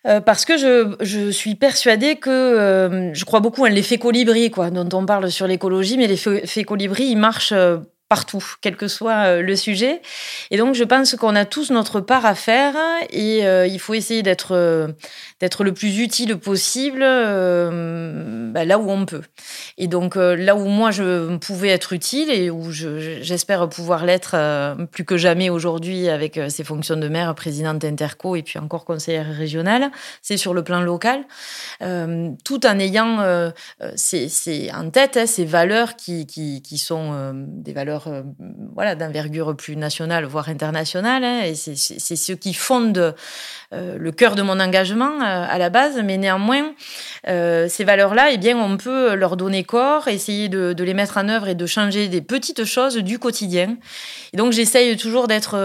Euh, 0.07 0.21
parce 0.21 0.45
que 0.45 0.57
je, 0.57 0.95
je, 1.01 1.31
suis 1.31 1.57
persuadée 1.57 2.17
que 2.17 2.31
euh, 2.31 3.13
je 3.13 3.25
crois 3.25 3.41
beaucoup 3.41 3.65
à 3.65 3.71
l'effet 3.71 3.99
colibri, 3.99 4.51
quoi, 4.53 4.71
dont 4.71 4.89
on 4.97 5.05
parle 5.05 5.31
sur 5.33 5.49
l'écologie, 5.49 5.97
mais 5.97 6.07
l'effet 6.07 6.65
colibri, 6.65 7.07
il 7.07 7.17
marche 7.17 7.53
euh, 7.53 7.79
partout, 8.09 8.45
quel 8.61 8.77
que 8.77 8.87
soit 8.87 9.27
euh, 9.27 9.43
le 9.43 9.57
sujet. 9.57 10.01
Et 10.51 10.57
donc, 10.57 10.75
je 10.75 10.85
pense 10.85 11.17
qu'on 11.17 11.35
a 11.35 11.45
tous 11.45 11.71
notre 11.71 12.01
part 12.01 12.25
à 12.25 12.35
faire 12.35 12.75
et 13.11 13.45
euh, 13.45 13.67
il 13.67 13.81
faut 13.81 13.95
essayer 13.95 14.23
d'être 14.23 14.53
euh, 14.53 14.89
d'être 15.41 15.65
le 15.65 15.75
plus 15.75 15.99
utile 15.99 16.37
possible 16.37 17.01
bah, 17.01 18.65
là 18.65 18.79
où 18.79 18.91
on 18.91 19.05
peut. 19.07 19.23
Et 19.77 19.87
donc, 19.87 20.15
là 20.17 20.57
où 20.57 20.65
moi, 20.67 20.91
je 20.91 21.37
pouvais 21.37 21.69
être 21.69 21.93
utile 21.93 22.31
et 22.31 22.49
où 22.49 22.71
j'espère 22.71 23.69
pouvoir 23.69 24.07
l'être 24.07 24.37
plus 24.93 25.05
que 25.05 25.19
jamais 25.19 25.51
aujourd'hui 25.51 26.09
avec 26.09 26.41
ces 26.49 26.65
fonctions 26.65 26.97
de 26.97 27.09
maire, 27.09 27.35
présidente 27.35 27.85
interco 27.85 28.35
et 28.37 28.43
puis 28.43 28.59
encore 28.59 28.87
conseillère 28.87 29.27
régionale, 29.27 29.91
c'est 30.23 30.39
sur 30.39 30.55
le 30.55 30.65
plan 30.65 30.81
local, 30.81 31.25
tout 32.45 32.67
en 32.67 32.79
ayant 32.79 33.53
ces, 33.95 34.71
en 34.75 34.91
tête 34.91 35.19
hein, 35.19 35.27
ces 35.27 35.45
valeurs 35.45 35.97
qui, 35.97 36.27
qui 36.27 36.79
sont 36.79 37.35
des 37.35 37.75
valeurs 37.75 37.96
euh, 38.07 38.23
voilà, 38.75 38.95
d'envergure 38.95 39.57
plus 39.57 39.77
nationale, 39.77 40.25
voire 40.25 40.49
internationale. 40.49 41.25
Hein, 41.25 41.43
et 41.45 41.55
c'est 41.55 42.17
ce 42.17 42.33
qui 42.33 42.55
fonde 42.55 43.15
euh, 43.73 43.97
le 43.99 44.13
cœur 44.13 44.35
de 44.35 44.43
mon 44.43 44.61
engagement 44.61 45.21
euh, 45.21 45.47
à 45.49 45.59
la 45.59 45.71
base. 45.71 46.01
Mais 46.05 46.17
néanmoins, 46.17 46.73
ces 47.25 47.85
valeurs-là, 47.85 48.31
eh 48.31 48.39
bien, 48.39 48.57
on 48.57 48.77
peut 48.77 49.15
leur 49.15 49.37
donner 49.37 49.65
corps, 49.65 50.09
essayer 50.09 50.49
de, 50.49 50.73
de, 50.73 50.85
les 50.85 50.95
mettre 50.95 51.19
en 51.19 51.29
œuvre 51.29 51.49
et 51.49 51.55
de 51.55 51.67
changer 51.67 52.09
des 52.09 52.23
petites 52.23 52.65
choses 52.65 52.97
du 52.97 53.19
quotidien. 53.19 53.77
Et 54.33 54.37
donc, 54.37 54.53
j'essaye 54.53 54.97
toujours 54.97 55.27
d'être 55.27 55.57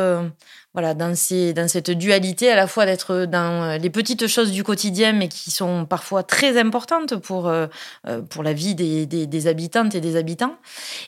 voilà, 0.73 0.93
dans, 0.93 1.09
dans 1.09 1.67
cette 1.67 1.91
dualité, 1.91 2.49
à 2.49 2.55
la 2.55 2.65
fois 2.65 2.85
d'être 2.85 3.25
dans 3.25 3.63
euh, 3.63 3.77
les 3.77 3.89
petites 3.89 4.27
choses 4.27 4.51
du 4.51 4.63
quotidien, 4.63 5.11
mais 5.11 5.27
qui 5.27 5.51
sont 5.51 5.85
parfois 5.85 6.23
très 6.23 6.57
importantes 6.57 7.17
pour, 7.17 7.49
euh, 7.49 7.67
euh, 8.07 8.21
pour 8.21 8.41
la 8.41 8.53
vie 8.53 8.73
des, 8.73 9.05
des, 9.05 9.47
habitantes 9.47 9.95
et 9.95 10.01
des 10.01 10.15
habitants, 10.15 10.55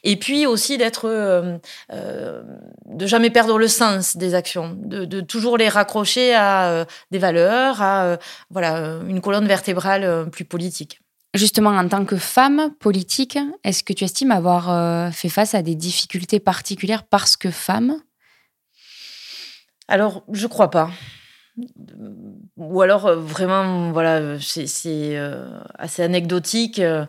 et 0.04 0.18
puis 0.18 0.46
aussi 0.46 0.78
d'être, 0.78 1.08
de 1.90 3.08
jamais 3.08 3.30
perdre 3.30 3.58
le 3.58 3.68
sens 3.68 4.18
des 4.18 4.34
actions, 4.34 4.76
de, 4.76 5.06
de 5.06 5.22
toujours 5.22 5.58
les 5.58 5.70
raccrocher 5.70 6.34
à 6.34 6.86
des 7.12 7.20
valeurs, 7.20 7.82
à 7.82 8.18
voilà, 8.50 9.00
une 9.08 9.22
colonne 9.22 9.48
vertébrale 9.48 10.30
plus 10.32 10.46
politique. 10.46 11.00
Justement, 11.36 11.70
en 11.70 11.88
tant 11.88 12.06
que 12.06 12.18
femme 12.18 12.72
politique, 12.80 13.38
est-ce 13.64 13.84
que 13.84 13.94
tu 13.94 14.04
estimes 14.04 14.32
avoir 14.32 15.14
fait 15.14 15.30
face 15.30 15.54
à 15.54 15.62
des 15.62 15.76
difficultés 15.76 16.40
particulières 16.40 17.04
parce 17.04 17.38
que 17.38 17.52
femme? 17.52 17.98
Alors, 19.88 20.24
je 20.32 20.48
crois 20.48 20.72
pas. 20.72 20.90
Ou 22.58 22.82
alors, 22.82 23.06
euh, 23.06 23.16
vraiment, 23.16 23.92
voilà, 23.92 24.40
c'est 24.40 24.66
euh, 24.88 25.60
assez 25.78 26.02
anecdotique. 26.02 26.80
Euh, 26.80 27.06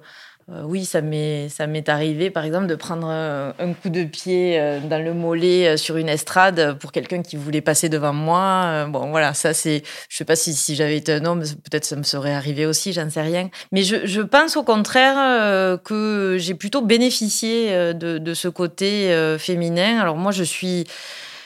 oui, 0.65 0.85
ça 0.85 1.01
m'est, 1.01 1.89
arrivé, 1.89 2.29
par 2.29 2.45
exemple, 2.45 2.67
de 2.67 2.75
prendre 2.75 3.09
un, 3.09 3.73
coup 3.73 3.89
de 3.89 4.05
pied 4.05 4.61
dans 4.91 5.03
le 5.03 5.15
mollet 5.15 5.79
sur 5.79 5.97
une 5.97 6.11
estrade 6.11 6.77
pour 6.79 6.93
quelqu'un 6.93 7.23
qui 7.23 7.37
voulait 7.37 7.63
passer 7.63 7.89
devant 7.89 8.13
moi. 8.13 8.85
Bon, 8.91 9.09
voilà, 9.09 9.33
ça, 9.33 9.55
c'est. 9.55 9.83
Je 10.11 10.17
sais 10.19 10.27
pas 10.27 10.37
si, 10.37 10.53
si 10.53 10.75
j'avais 10.75 10.99
été 10.99 11.15
un 11.15 11.25
homme, 11.25 11.41
peut-être 11.41 11.87
ça 11.87 11.97
me 11.97 12.03
serait 12.03 12.35
arrivé 12.35 12.67
aussi, 12.67 12.93
j'en 12.93 13.09
sais 13.09 13.23
rien. 13.23 13.49
Mais 13.73 13.85
je, 13.85 14.21
pense 14.21 14.59
au 14.59 14.65
contraire 14.65 15.79
que 15.83 16.37
j'ai 16.39 16.53
plutôt 16.53 16.83
bénéficié 16.83 17.95
de 17.95 18.35
ce 18.35 18.49
côté 18.49 19.17
féminin. 19.39 19.99
Alors, 19.99 20.19
moi, 20.19 20.31
je 20.31 20.45
suis 20.45 20.85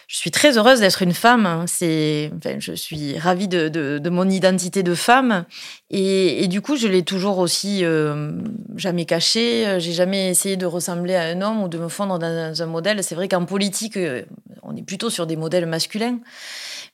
je 0.09 0.17
suis 0.17 0.31
très 0.31 0.57
heureuse 0.57 0.81
d'être 0.81 1.03
une 1.03 1.13
femme. 1.13 1.45
Hein. 1.45 1.65
C'est, 1.67 2.33
enfin, 2.39 2.57
je 2.59 2.73
suis 2.73 3.19
ravie 3.19 3.47
de, 3.47 3.69
de, 3.69 4.11
mon 4.11 4.29
identité 4.29 4.83
de 4.83 4.95
femme. 4.95 5.45
Et, 5.91 6.49
du 6.49 6.63
coup, 6.63 6.77
je 6.77 6.89
l'ai 6.89 7.03
toujours 7.03 7.39
aussi 7.39 7.85
euh, 7.85 8.33
jamais 8.75 9.05
caché. 9.05 9.79
J'ai 9.79 9.93
jamais 9.93 10.31
essayé 10.31 10.57
de 10.57 10.65
ressembler 10.65 11.15
à 11.15 11.25
un 11.25 11.43
homme 11.43 11.63
ou 11.63 11.69
de 11.69 11.77
me 11.77 11.89
fondre 11.89 12.19
dans 12.19 12.63
un 12.63 12.67
modèle. 12.67 13.05
C'est 13.05 13.15
vrai 13.15 13.29
qu'en 13.29 13.45
politique, 13.45 13.99
euh, 13.99 14.23
on 14.63 14.75
est 14.77 14.83
plutôt 14.83 15.11
sur 15.11 15.27
des 15.27 15.37
modèles 15.37 15.67
masculins. 15.67 16.19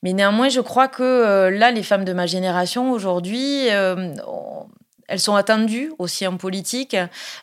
Mais 0.03 0.11
néanmoins, 0.11 0.49
je 0.49 0.59
crois 0.59 0.89
que 0.89 1.01
euh, 1.01 1.49
là, 1.49 1.71
les 1.71 1.83
femmes 1.83 2.03
de 2.03 2.11
ma 2.11 2.25
génération 2.25 2.91
aujourd'hui, 2.91 3.69
elles 5.07 5.19
sont 5.19 5.35
attendues 5.35 5.91
aussi 5.99 6.25
en 6.27 6.37
politique, 6.37 6.95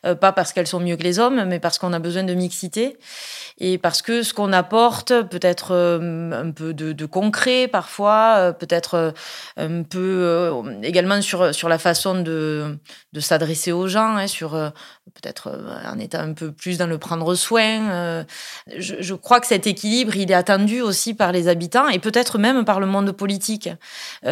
pas 0.03 0.33
parce 0.33 0.53
qu'elles 0.53 0.67
sont 0.67 0.81
mieux 0.81 0.97
que 0.97 1.03
les 1.03 1.19
hommes, 1.19 1.45
mais 1.45 1.61
parce 1.61 1.79
qu'on 1.79 1.93
a 1.93 1.99
besoin 1.99 2.25
de 2.25 2.35
mixité 2.35 2.99
et 3.59 3.79
parce 3.79 4.03
que 4.03 4.23
ce 4.23 4.35
qu'on 4.35 4.53
apporte 4.53 5.13
peut 5.29 5.41
être 5.43 5.73
euh, 5.73 6.33
un 6.33 6.51
peu 6.51 6.75
de, 6.75 7.07
concret 7.07 7.69
parfois, 7.69 8.35
euh, 8.39 8.53
peut-être 8.53 8.95
euh, 8.95 9.11
un 9.57 9.83
peu 9.83 10.53
également 10.83 11.21
sur, 11.21 11.55
sur 11.55 11.69
la 11.69 11.79
façon 11.79 12.21
de, 12.23 12.79
de 13.13 13.21
s'adresser 13.21 13.73
aux 13.73 13.89
gens, 13.89 14.17
hein, 14.17 14.27
sur 14.27 14.73
peut-être 15.15 15.61
en 15.85 15.99
étant 15.99 16.21
un 16.21 16.33
peu 16.33 16.53
plus 16.53 16.79
dans 16.79 16.87
le 16.87 16.99
prendre 16.99 17.35
soin. 17.35 18.25
Je, 18.77 18.95
je, 19.01 19.15
crois 19.15 19.41
que 19.41 19.47
cet 19.47 19.67
équilibre, 19.67 20.17
il 20.17 20.31
est 20.31 20.35
attendu 20.35 20.81
aussi 20.81 21.15
par 21.15 21.33
les 21.33 21.49
habitants 21.49 21.89
et 21.89 21.99
peut-être 21.99 22.39
même 22.39 22.65
par 22.65 22.81
le 22.81 22.87
monde 22.87 23.13
politique. 23.13 23.69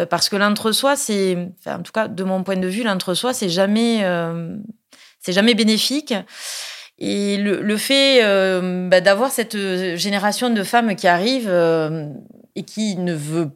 Parce 0.09 0.29
que 0.29 0.35
l'entre-soi, 0.35 0.95
c'est, 0.95 1.49
en 1.65 1.81
tout 1.81 1.91
cas 1.91 2.07
de 2.07 2.23
mon 2.23 2.43
point 2.43 2.57
de 2.57 2.67
vue, 2.67 2.83
l'entre-soi, 2.83 3.33
c'est 3.33 3.49
jamais, 3.49 4.03
c'est 5.19 5.33
jamais 5.33 5.53
bénéfique. 5.53 6.13
Et 7.03 7.37
le, 7.37 7.77
fait 7.77 8.23
euh, 8.23 8.87
bah, 8.87 9.01
d'avoir 9.01 9.31
cette 9.31 9.55
euh, 9.55 9.95
génération 9.95 10.51
de 10.51 10.61
femmes 10.61 10.95
qui 10.95 11.07
arrive 11.07 11.47
euh, 11.49 12.05
et 12.55 12.61
qui 12.61 12.95
ne 12.95 13.15
veut 13.15 13.49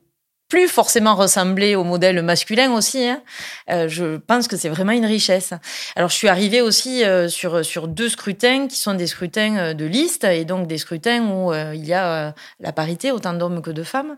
plus 0.48 0.68
forcément 0.68 1.16
ressembler 1.16 1.76
au 1.76 1.84
modèle 1.84 2.22
masculin 2.22 2.72
aussi. 2.74 3.04
Hein. 3.04 3.22
Euh, 3.72 3.88
je 3.88 4.18
pense 4.18 4.48
que 4.48 4.58
c'est 4.58 4.70
vraiment 4.70 4.92
une 4.92 5.06
richesse. 5.06 5.54
Alors, 5.96 6.10
je 6.10 6.16
suis 6.16 6.28
arrivée 6.28 6.62
aussi 6.62 7.04
euh, 7.04 7.28
sur, 7.28 7.66
sur 7.66 7.88
deux 7.88 8.10
scrutins 8.10 8.68
qui 8.68 8.78
sont 8.78 8.94
des 8.94 9.08
scrutins 9.08 9.58
euh, 9.58 9.74
de 9.74 9.86
liste 9.86 10.24
et 10.24 10.46
donc 10.46 10.68
des 10.68 10.78
scrutins 10.78 11.24
où 11.24 11.54
il 11.54 11.86
y 11.86 11.94
a 11.94 12.34
la 12.60 12.72
parité, 12.72 13.12
autant 13.12 13.34
d'hommes 13.34 13.62
que 13.62 13.72
de 13.72 13.84
femmes. 13.84 14.16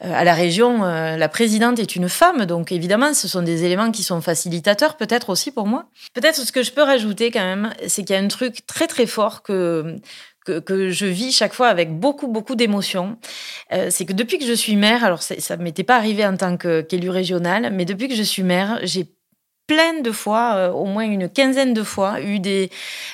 à 0.00 0.24
la 0.24 0.34
région, 0.34 0.82
la 0.82 1.28
présidente 1.28 1.78
est 1.78 1.96
une 1.96 2.08
femme, 2.08 2.46
donc 2.46 2.72
évidemment, 2.72 3.14
ce 3.14 3.28
sont 3.28 3.42
des 3.42 3.64
éléments 3.64 3.90
qui 3.90 4.02
sont 4.02 4.20
facilitateurs, 4.20 4.96
peut-être 4.96 5.30
aussi 5.30 5.50
pour 5.50 5.66
moi. 5.66 5.86
Peut-être 6.14 6.36
ce 6.36 6.52
que 6.52 6.62
je 6.62 6.72
peux 6.72 6.82
rajouter 6.82 7.30
quand 7.30 7.44
même, 7.44 7.72
c'est 7.86 8.04
qu'il 8.04 8.16
y 8.16 8.18
a 8.18 8.22
un 8.22 8.28
truc 8.28 8.66
très 8.66 8.86
très 8.86 9.06
fort 9.06 9.42
que 9.42 9.96
que, 10.44 10.90
je 10.90 11.06
vis 11.06 11.32
chaque 11.32 11.54
fois 11.54 11.68
avec 11.68 11.98
beaucoup, 11.98 12.28
beaucoup 12.28 12.54
d'émotions. 12.54 13.16
Euh, 13.72 13.88
c'est 13.90 14.04
que 14.04 14.12
depuis 14.12 14.38
que 14.38 14.46
je 14.46 14.52
suis 14.52 14.76
mère, 14.76 15.04
alors 15.04 15.22
ça 15.22 15.56
ne 15.56 15.62
m'était 15.62 15.84
pas 15.84 15.96
arrivé 15.96 16.26
en 16.26 16.36
tant 16.36 16.56
qu'élue 16.56 17.10
régionale, 17.10 17.70
mais 17.72 17.84
depuis 17.84 18.08
que 18.08 18.14
je 18.14 18.22
suis 18.22 18.42
mère, 18.42 18.78
j'ai 18.82 19.13
plein 19.66 20.00
de 20.02 20.12
fois, 20.12 20.54
euh, 20.56 20.70
au 20.70 20.84
moins 20.84 21.04
une 21.04 21.28
quinzaine 21.28 21.72
de 21.72 21.82
fois, 21.82 22.20
eu 22.20 22.38
des, 22.38 22.70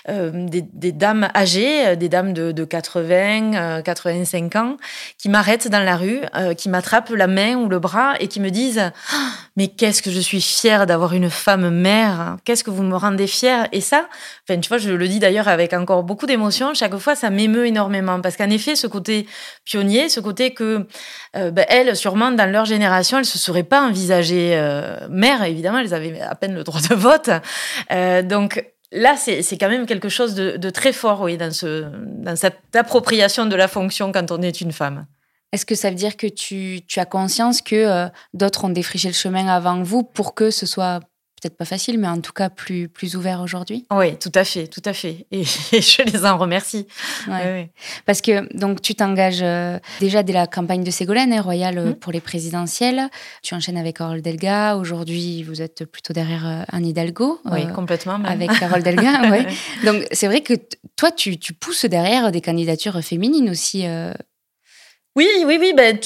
euh, 0.09 0.31
des, 0.33 0.93
dames 0.93 1.29
âgées, 1.35 1.87
euh, 1.87 1.97
des 1.97 2.09
dames 2.09 2.33
de, 2.33 2.51
de 2.51 2.65
80, 2.65 3.83
85 3.83 4.57
ans, 4.57 4.77
qui 5.17 5.29
m'arrêtent 5.29 5.69
dans 5.69 5.83
la 5.83 5.97
rue, 5.97 6.21
qui 6.57 6.69
m'attrapent 6.69 7.11
la 7.11 7.27
main 7.27 7.55
ou 7.57 7.69
le 7.69 7.79
bras 7.79 8.15
et 8.21 8.27
qui 8.27 8.41
me 8.41 8.51
disent 8.51 8.81
ah, 8.81 9.17
Mais 9.57 9.69
qu'est-ce 9.69 10.03
que 10.03 10.11
je 10.11 10.21
suis 10.21 10.41
fière 10.41 10.87
d'avoir 10.87 11.13
une 11.13 11.31
femme 11.31 11.71
mère 11.71 12.37
Qu'est-ce 12.45 12.65
que 12.65 12.71
vous 12.71 12.83
me 12.83 12.97
rendez 12.97 13.27
fière 13.27 13.69
Et 13.73 13.81
ça, 13.81 14.09
enfin, 14.49 14.59
tu 14.61 14.69
vois, 14.69 14.79
je 14.79 14.91
le 14.91 15.09
dis 15.09 15.19
d'ailleurs 15.19 15.49
avec 15.49 15.73
encore 15.73 16.03
beaucoup 16.03 16.27
d'émotion, 16.27 16.75
chaque 16.75 16.97
fois, 16.97 17.15
ça 17.15 17.31
m'émeut 17.31 17.67
énormément. 17.67 18.21
Parce 18.21 18.37
qu'en 18.37 18.51
effet, 18.51 18.75
ce 18.75 18.87
côté 18.87 19.27
pionnier, 19.65 20.09
ce 20.09 20.21
côté 20.21 20.53
que, 20.53 20.87
ben, 21.35 21.65
elles, 21.69 21.95
sûrement, 21.97 22.33
dans 22.33 22.51
leur 22.51 22.65
génération, 22.65 23.19
elles 23.19 23.23
ne 23.23 23.27
se 23.27 23.39
seraient 23.39 23.63
pas 23.63 23.83
envisagées 23.83 24.59
mères, 25.11 25.45
évidemment, 25.45 25.79
elles 25.79 25.95
avaient 25.95 26.21
le 26.49 26.65
droit 26.65 26.81
de 26.81 26.95
vote. 26.95 27.31
Euh, 27.93 28.23
donc 28.23 28.65
là, 28.93 29.17
c'est 29.17 29.59
quand 29.59 29.69
même 29.69 29.87
quelque 29.87 30.09
chose 30.09 30.35
de, 30.35 30.71
très 30.71 30.93
fort, 30.93 31.21
oui, 31.21 31.37
dans, 31.37 31.53
ce, 31.53 31.87
dans 32.07 32.37
cette 32.37 32.75
appropriation 32.75 33.47
de 33.47 33.57
la 33.57 33.69
fonction 33.69 34.13
quand 34.13 34.31
on 34.31 34.43
est 34.43 34.61
une 34.61 34.73
femme. 34.73 35.07
Est-ce 35.53 35.67
que 35.67 35.75
ça 35.75 35.91
veut 35.91 35.97
dire 35.97 36.17
que 36.17 36.29
tu, 36.29 36.81
tu 36.87 37.01
as 37.01 37.07
conscience 37.07 37.61
que 37.61 37.75
euh, 37.75 38.09
d'autres 38.35 38.65
ont 38.65 38.69
défriché 38.69 39.09
le 39.09 39.15
chemin 39.15 39.49
avant 39.49 39.83
vous 39.83 40.05
pour 40.05 40.35
que 40.35 40.51
ce 40.51 40.65
soit 40.65 41.01
peut-être 41.41 41.57
pas 41.57 41.65
facile, 41.65 41.99
mais 41.99 42.09
en 42.09 42.21
tout 42.21 42.33
cas 42.33 42.51
plus, 42.51 42.89
plus 42.89 43.17
ouvert 43.17 43.41
aujourd'hui. 43.41 43.87
Oui, 43.91 44.17
tout 44.19 44.33
à 44.35 44.45
fait, 44.45 44.67
tout 44.67 44.83
à 44.85 44.93
fait. 44.93 45.27
Et, 45.31 45.45
je 45.73 46.03
les 46.03 46.25
en 46.27 46.37
remercie. 46.37 46.87
Parce 48.07 48.21
que 48.21 48.53
donc 48.57 48.83
tu 48.83 48.95
t'engages 48.95 49.41
euh, 49.43 49.79
déjà 50.01 50.23
dès 50.23 50.33
la 50.33 50.47
campagne 50.47 50.85
de 50.85 50.91
Ségolène, 50.91 51.33
hein, 51.33 51.41
royale 51.41 51.79
euh, 51.79 51.91
mmh. 51.91 51.95
pour 51.95 52.13
les 52.13 52.21
présidentielles. 52.21 53.09
Tu 53.43 53.55
enchaînes 53.55 53.79
avec 53.79 53.97
Carole 53.97 54.23
Delga. 54.23 54.77
Aujourd'hui, 54.77 55.43
vous 55.43 55.63
êtes 55.63 55.85
plutôt 55.85 56.13
derrière 56.13 56.47
euh, 56.47 56.63
Anne 56.69 56.87
Hidalgo. 56.87 57.41
Oui, 57.47 57.67
complètement. 57.75 58.21
Avec 58.25 58.51
Carole 58.59 58.83
Delga, 58.83 59.23
oui. 59.31 59.55
Donc 59.85 60.07
c'est 60.13 60.27
vrai 60.27 60.43
que 60.43 60.55
toi, 60.97 61.11
tu, 61.11 61.39
tu, 61.39 61.55
pousses 61.55 61.87
derrière 61.87 62.31
des 62.31 62.41
candidatures 62.41 63.01
féminines 63.03 63.51
aussi 63.51 63.85
oui, 65.17 65.29
oui, 65.45 65.59
oui. 65.61 65.73
Ben, 65.77 65.99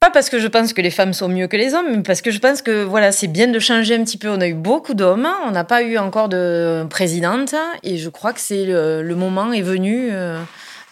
pas 0.00 0.10
parce 0.10 0.30
que 0.30 0.38
je 0.38 0.46
pense 0.46 0.72
que 0.72 0.80
les 0.80 0.90
femmes 0.90 1.12
sont 1.12 1.28
mieux 1.28 1.48
que 1.48 1.56
les 1.56 1.74
hommes, 1.74 1.96
mais 1.96 2.02
parce 2.02 2.22
que 2.22 2.30
je 2.30 2.38
pense 2.38 2.62
que 2.62 2.82
voilà, 2.82 3.12
c'est 3.12 3.26
bien 3.26 3.48
de 3.48 3.58
changer 3.58 3.94
un 3.94 4.04
petit 4.04 4.16
peu. 4.16 4.30
On 4.30 4.40
a 4.40 4.48
eu 4.48 4.54
beaucoup 4.54 4.94
d'hommes, 4.94 5.28
on 5.44 5.50
n'a 5.50 5.64
pas 5.64 5.82
eu 5.82 5.98
encore 5.98 6.30
de 6.30 6.86
présidente, 6.88 7.54
et 7.82 7.98
je 7.98 8.08
crois 8.08 8.32
que 8.32 8.40
c'est 8.40 8.64
le, 8.64 9.14
moment 9.14 9.52
est 9.52 9.62
venu 9.62 10.08
euh, 10.10 10.40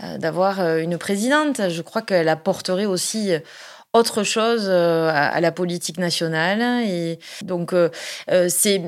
euh, 0.03 0.19
d'avoir 0.19 0.61
euh, 0.61 0.79
une 0.79 0.99
présidente. 0.99 1.71
Je 1.71 1.83
crois 1.83 2.03
qu'elle 2.03 2.29
apporterait 2.29 2.87
aussi 2.87 3.33
autre 3.95 4.23
chose 4.23 4.69
à, 4.69 5.41
la 5.41 5.53
politique 5.53 5.99
nationale, 5.99 6.85
et 6.87 7.19
donc 7.43 7.75
c'est 8.49 8.83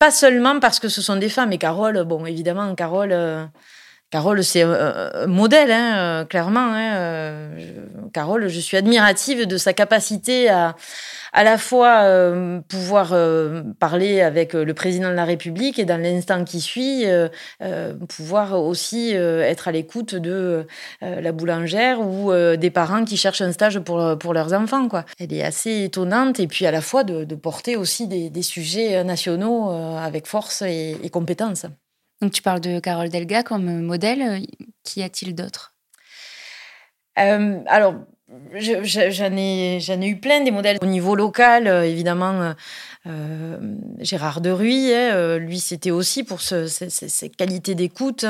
pas 0.00 0.10
seulement 0.10 0.58
parce 0.58 0.80
que 0.80 0.88
ce 0.88 1.00
sont 1.02 1.16
des 1.16 1.28
femmes. 1.28 1.52
Et 1.52 1.58
Carole, 1.58 2.02
bon, 2.04 2.26
évidemment, 2.26 2.74
Carole 2.74 3.48
Carole, 4.10 4.42
c'est 4.42 4.62
un, 4.62 5.26
modèle, 5.26 5.70
hein, 5.70 5.98
euh, 5.98 6.24
clairement. 6.24 6.72
Hein, 6.72 6.96
euh, 6.96 7.58
Carole, 8.14 8.48
je 8.48 8.58
suis 8.58 8.78
admirative 8.78 9.46
de 9.46 9.56
sa 9.58 9.74
capacité 9.74 10.48
à 10.48 10.76
à 11.34 11.44
la 11.44 11.58
fois 11.58 12.04
euh, 12.04 12.60
pouvoir 12.68 13.14
parler 13.78 14.22
avec 14.22 14.54
le 14.54 14.72
président 14.72 15.10
de 15.10 15.14
la 15.14 15.26
République 15.26 15.78
et 15.78 15.84
dans 15.84 16.00
l'instant 16.00 16.42
qui 16.42 16.58
suit, 16.58 17.04
pouvoir 18.08 18.58
aussi 18.58 19.12
être 19.12 19.68
à 19.68 19.72
l'écoute 19.72 20.14
de 20.14 20.66
la 21.02 21.32
boulangère 21.32 22.00
ou 22.00 22.32
des 22.32 22.70
parents 22.70 23.04
qui 23.04 23.18
cherchent 23.18 23.42
un 23.42 23.52
stage 23.52 23.78
pour, 23.80 24.16
pour 24.18 24.32
leurs 24.32 24.54
enfants. 24.54 24.88
Elle 25.20 25.34
est 25.34 25.42
assez 25.44 25.84
étonnante 25.84 26.40
et 26.40 26.46
puis 26.46 26.64
à 26.64 26.70
la 26.70 26.80
fois 26.80 27.04
de, 27.04 27.34
porter 27.34 27.76
aussi 27.76 28.08
des, 28.08 28.42
sujets 28.42 29.04
nationaux 29.04 29.70
avec 29.98 30.26
force 30.26 30.62
et 30.62 31.10
compétence. 31.12 31.66
Donc 32.20 32.32
tu 32.32 32.42
parles 32.42 32.60
de 32.60 32.80
Carole 32.80 33.08
Delga 33.08 33.42
comme 33.42 33.82
modèle. 33.82 34.44
Qui 34.82 35.02
a-t-il 35.02 35.34
d'autres 35.34 35.74
euh, 37.18 37.60
Alors, 37.66 37.94
j'en 38.54 39.36
ai, 39.36 39.78
ai, 39.78 40.08
eu 40.08 40.16
plein 40.16 40.42
des 40.42 40.50
modèles 40.50 40.78
au 40.82 40.86
niveau 40.86 41.14
local, 41.14 41.68
euh, 41.68 41.84
évidemment. 41.84 42.54
Euh, 43.06 43.58
Gérard 44.00 44.40
de 44.40 44.50
Ruy, 44.50 44.92
hein, 44.92 45.38
lui, 45.38 45.60
c'était 45.60 45.92
aussi 45.92 46.24
pour 46.24 46.40
ce, 46.40 46.66
ses, 46.66 47.30
qualités 47.30 47.74
d'écoute, 47.74 48.24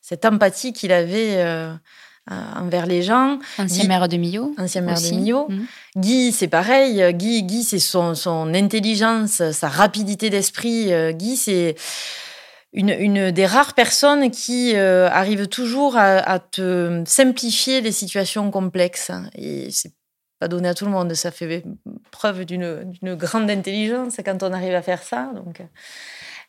cette 0.00 0.24
empathie 0.24 0.72
qu'il 0.72 0.92
avait 0.92 1.44
envers 2.30 2.86
les 2.86 3.02
gens. 3.02 3.38
Ancien 3.58 3.88
maire 3.88 4.08
de 4.08 4.16
Millau. 4.16 4.54
Ancien 4.58 4.82
maire 4.82 5.00
de 5.00 5.16
Millau. 5.16 5.48
Mmh. 5.48 5.64
Guy, 5.96 6.32
c'est 6.32 6.48
pareil. 6.48 7.12
Guy, 7.14 7.42
Guy 7.42 7.64
c'est 7.64 7.78
son, 7.80 8.14
son, 8.14 8.54
intelligence, 8.54 9.42
sa 9.50 9.68
rapidité 9.68 10.30
d'esprit. 10.30 10.92
Guy, 11.14 11.36
c'est 11.36 11.74
une, 12.72 13.30
des 13.30 13.46
rares 13.46 13.74
personnes 13.74 14.30
qui 14.30 14.76
euh, 14.76 15.08
arrivent 15.08 15.48
toujours 15.48 15.96
à, 15.96 16.38
te 16.38 17.02
simplifier 17.06 17.80
les 17.80 17.92
situations 17.92 18.50
complexes. 18.50 19.10
Et 19.34 19.70
c'est 19.70 19.92
pas 20.38 20.48
donné 20.48 20.68
à 20.68 20.74
tout 20.74 20.84
le 20.84 20.90
monde. 20.90 21.12
Ça 21.14 21.30
fait 21.30 21.64
preuve 22.10 22.44
d'une 22.44 23.14
grande 23.14 23.50
intelligence 23.50 24.16
quand 24.24 24.42
on 24.42 24.52
arrive 24.52 24.74
à 24.74 24.82
faire 24.82 25.02
ça. 25.02 25.30
Donc, 25.34 25.62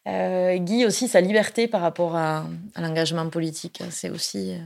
euh, 0.07 0.57
Guy 0.57 0.85
aussi 0.85 1.07
sa 1.07 1.21
liberté 1.21 1.67
par 1.67 1.81
rapport 1.81 2.15
à, 2.15 2.45
l'engagement 2.75 3.29
politique. 3.29 3.81
C'est 3.89 4.09
aussi 4.09 4.57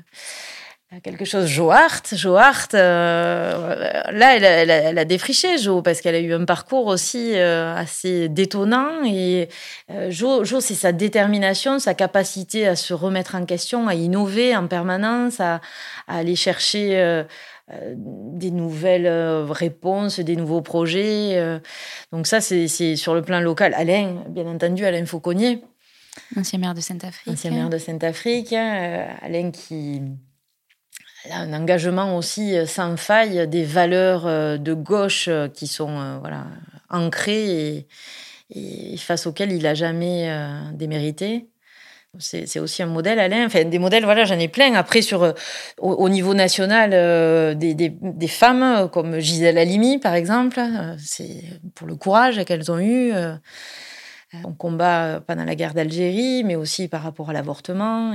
quelque 1.01 1.25
chose. 1.25 1.47
Jo 1.47 1.71
Hart, 1.71 2.15
Jo 2.15 2.35
Hart 2.35 2.73
là, 2.73 4.38
elle, 4.38 4.97
a 4.97 5.05
défriché 5.05 5.57
Jo 5.57 5.81
parce 5.81 6.01
qu'elle 6.01 6.15
a 6.15 6.19
eu 6.19 6.33
un 6.33 6.45
parcours 6.45 6.88
aussi 6.88 7.35
assez 7.35 8.29
détonnant. 8.29 9.03
Et 9.05 9.50
Jo, 10.09 10.43
jo 10.43 10.59
c'est 10.59 10.73
sa 10.75 10.91
détermination, 10.91 11.79
sa 11.79 11.93
capacité 11.93 12.67
à 12.67 12.75
se 12.75 12.93
remettre 12.93 13.35
en 13.35 13.45
question, 13.45 13.88
à 13.88 13.95
innover 13.95 14.55
en 14.55 14.67
permanence, 14.67 15.39
à 15.39 15.62
aller 16.07 16.35
chercher 16.35 17.25
euh, 17.71 17.93
des 17.95 18.51
nouvelles 18.51 19.05
euh, 19.05 19.45
réponses, 19.45 20.19
des 20.19 20.35
nouveaux 20.35 20.62
projets. 20.62 21.38
Euh. 21.38 21.59
Donc 22.12 22.27
ça, 22.27 22.41
c'est 22.41 22.67
sur 22.97 23.15
le 23.15 23.21
plan 23.21 23.39
local. 23.39 23.73
Alain, 23.75 24.25
bien 24.27 24.45
entendu, 24.47 24.85
Alain 24.85 25.05
Fauconnier. 25.05 25.63
Ancien 26.35 26.59
maire 26.59 26.73
de 26.73 26.81
Sainte-Afrique. 26.81 27.33
Ancien 27.33 27.51
maire 27.51 27.69
de 27.69 27.77
Sainte-Afrique. 27.77 28.51
Hein, 28.51 29.07
Alain 29.21 29.51
qui 29.51 30.01
un 31.32 31.53
engagement 31.53 32.18
aussi 32.18 32.56
sans 32.68 32.98
faille, 32.98 33.48
des 33.48 33.63
valeurs 33.63 34.60
de 34.60 34.74
gauche 34.74 35.30
qui 35.53 35.68
sont 35.68 36.20
voilà, 36.20 36.46
ancrées 36.89 37.88
et, 38.56 38.98
face 38.98 39.25
auxquelles 39.25 39.51
il 39.51 39.63
n'a 39.63 39.74
jamais 39.74 40.30
démérité. 40.74 41.48
C'est 42.20 42.60
aussi 42.60 42.84
un 42.84 42.88
modèle, 42.88 43.18
Alain. 43.18 43.48
Enfin, 43.48 43.63
des 43.63 43.80
modèles, 43.80 44.03
voilà, 44.03 44.24
j'en 44.24 44.38
ai 44.38 44.48
plein. 44.48 44.75
Après, 44.75 45.01
sur, 45.01 45.24
euh, 45.24 45.32
au, 45.80 46.10
niveau 46.10 46.36
national, 46.36 46.92
euh, 46.94 47.56
des, 47.56 47.74
des, 47.74 48.27
femmes 48.27 48.88
comme 48.92 49.18
Gisèle 49.18 49.58
Halimi, 49.58 49.98
par 49.98 50.13
exemple, 50.13 50.60
euh, 50.60 50.96
c'est 51.00 51.42
pour 51.74 51.88
le 51.88 51.96
courage 51.96 52.46
qu'elles 52.46 52.72
ont 52.72 52.80
eu. 52.80 53.12
on 54.46 54.53
combat 54.53 55.22
pendant 55.25 55.44
la 55.44 55.56
guerre 55.56 55.74
d'Algérie, 55.74 56.44
mais 56.44 56.56
aussi 56.56 56.88
par 56.88 57.01
rapport 57.01 57.32
à 57.32 57.34
l'avortement. 57.34 58.13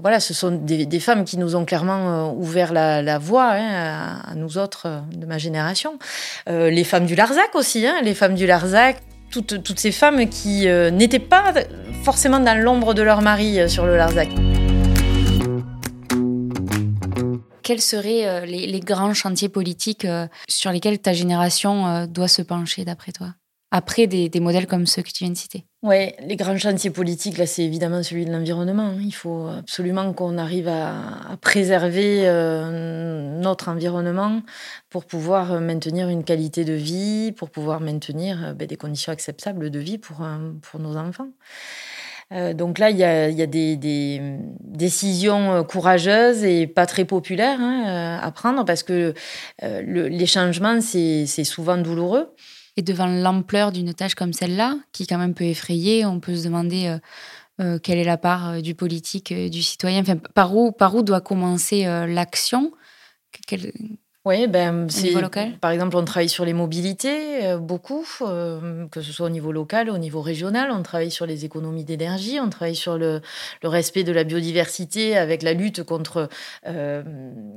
Voilà, 0.00 0.20
ce 0.20 0.34
sont 0.34 0.50
des, 0.50 1.00
femmes 1.00 1.24
qui 1.24 1.38
nous 1.38 1.56
ont 1.56 1.64
clairement 1.64 2.34
ouvert 2.34 2.72
la, 2.72 3.18
voie 3.18 3.52
hein, 3.52 4.20
à, 4.24 4.34
nous 4.34 4.58
autres 4.58 5.02
de 5.12 5.26
ma 5.26 5.38
génération. 5.38 5.98
les 6.46 6.84
femmes 6.84 7.06
du 7.06 7.14
Larzac 7.14 7.54
aussi, 7.54 7.86
hein, 7.86 8.00
les 8.02 8.14
femmes 8.14 8.34
du 8.34 8.46
Larzac 8.46 9.02
toutes, 9.30 9.62
toutes 9.62 9.78
ces 9.78 9.92
femmes 9.92 10.28
qui 10.28 10.68
euh, 10.68 10.90
n'étaient 10.90 11.18
pas 11.18 11.54
forcément 12.02 12.40
dans 12.40 12.58
l'ombre 12.60 12.94
de 12.94 13.02
leur 13.02 13.22
mari 13.22 13.60
euh, 13.60 13.68
sur 13.68 13.86
le 13.86 13.96
Larzac. 13.96 14.28
Quels 17.62 17.80
seraient 17.80 18.26
euh, 18.26 18.46
les, 18.46 18.80
grands 18.80 19.14
chantiers 19.14 19.48
politiques 19.48 20.06
sur 20.48 20.72
lesquels 20.72 20.98
ta 20.98 21.12
génération 21.12 22.06
doit 22.06 22.28
se 22.28 22.42
pencher 22.42 22.84
d'après 22.84 23.12
toi? 23.12 23.34
Après 23.72 24.06
des, 24.08 24.40
modèles 24.40 24.66
comme 24.66 24.86
ceux 24.86 25.02
que 25.02 25.10
tu 25.10 25.24
viens 25.24 25.32
de 25.32 25.36
citer 25.36 25.64
Oui, 25.82 26.12
les 26.20 26.34
grands 26.34 26.58
chantiers 26.58 26.90
politiques, 26.90 27.38
là, 27.38 27.46
c'est 27.46 27.62
évidemment 27.62 28.02
celui 28.02 28.24
de 28.24 28.32
l'environnement. 28.32 28.94
Il 29.00 29.14
faut 29.14 29.46
absolument 29.46 30.12
qu'on 30.12 30.38
arrive 30.38 30.66
à, 30.66 31.36
préserver 31.40 32.22
euh, 32.24 33.38
notre 33.40 33.68
environnement 33.68 34.42
pour 34.88 35.04
pouvoir 35.04 35.52
euh, 35.52 35.60
maintenir 35.60 36.08
une 36.08 36.24
qualité 36.24 36.64
de 36.64 36.72
vie, 36.72 37.32
pour 37.32 37.50
pouvoir 37.50 37.80
maintenir 37.80 38.44
euh, 38.44 38.52
ben, 38.54 38.66
des 38.66 38.76
conditions 38.76 39.12
acceptables 39.12 39.70
de 39.70 39.78
vie 39.78 39.98
pour, 39.98 40.26
pour 40.62 40.80
nos 40.80 40.96
enfants. 40.96 41.28
donc 42.54 42.78
là, 42.78 42.90
il 42.90 42.96
y 42.96 43.04
a, 43.04 43.46
des, 43.46 44.20
décisions 44.60 45.62
courageuses 45.64 46.42
et 46.42 46.66
pas 46.66 46.86
très 46.86 47.04
populaires 47.04 47.60
hein, 47.60 48.18
à 48.20 48.30
prendre 48.32 48.64
parce 48.64 48.82
que 48.82 49.14
les 49.62 50.26
changements, 50.26 50.80
c'est 50.80 51.44
souvent 51.44 51.76
douloureux. 51.76 52.34
Et 52.80 52.82
devant 52.82 53.04
l'ampleur 53.04 53.72
d'une 53.72 53.92
tâche 53.92 54.14
comme 54.14 54.32
celle-là, 54.32 54.78
qui 54.92 55.06
quand 55.06 55.18
même 55.18 55.34
peut 55.34 55.44
effrayer, 55.44 56.06
on 56.06 56.18
peut 56.18 56.34
se 56.34 56.44
demander 56.44 56.86
euh, 56.86 56.98
euh, 57.60 57.78
quelle 57.78 57.98
est 57.98 58.04
la 58.04 58.16
part 58.16 58.48
euh, 58.48 58.60
du 58.62 58.74
politique, 58.74 59.34
du 59.34 59.62
citoyen, 59.62 60.00
enfin, 60.00 60.16
par, 60.16 60.56
où, 60.56 60.72
par 60.72 60.94
où 60.94 61.02
doit 61.02 61.20
commencer 61.20 61.84
l'action? 61.84 62.72
Oui, 64.26 64.46
ben, 64.48 64.86
par 65.62 65.70
exemple, 65.70 65.96
on 65.96 66.04
travaille 66.04 66.28
sur 66.28 66.44
les 66.44 66.52
mobilités, 66.52 67.46
euh, 67.46 67.56
beaucoup, 67.56 68.04
euh, 68.20 68.86
que 68.88 69.00
ce 69.00 69.12
soit 69.12 69.24
au 69.24 69.30
niveau 69.30 69.50
local, 69.50 69.88
au 69.88 69.96
niveau 69.96 70.20
régional. 70.20 70.70
On 70.72 70.82
travaille 70.82 71.10
sur 71.10 71.24
les 71.24 71.46
économies 71.46 71.84
d'énergie, 71.84 72.38
on 72.38 72.50
travaille 72.50 72.76
sur 72.76 72.98
le, 72.98 73.22
le, 73.62 73.68
respect 73.70 74.04
de 74.04 74.12
la 74.12 74.24
biodiversité 74.24 75.16
avec 75.16 75.42
la 75.42 75.54
lutte 75.54 75.84
contre 75.84 76.28
euh, 76.66 77.02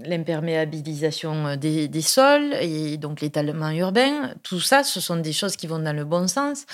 l'imperméabilisation 0.05 1.57
des, 1.57 1.89
des, 1.89 2.01
sols 2.01 2.53
et 2.61 2.95
donc 2.95 3.19
l'étalement 3.19 3.71
urbain. 3.71 4.33
Tout 4.41 4.61
ça, 4.61 4.85
ce 4.85 5.01
sont 5.01 5.17
des 5.17 5.33
choses 5.33 5.57
qui 5.57 5.67
vont 5.67 5.79
dans 5.79 5.91
le 5.91 6.05
bon 6.05 6.29
sens. 6.29 6.65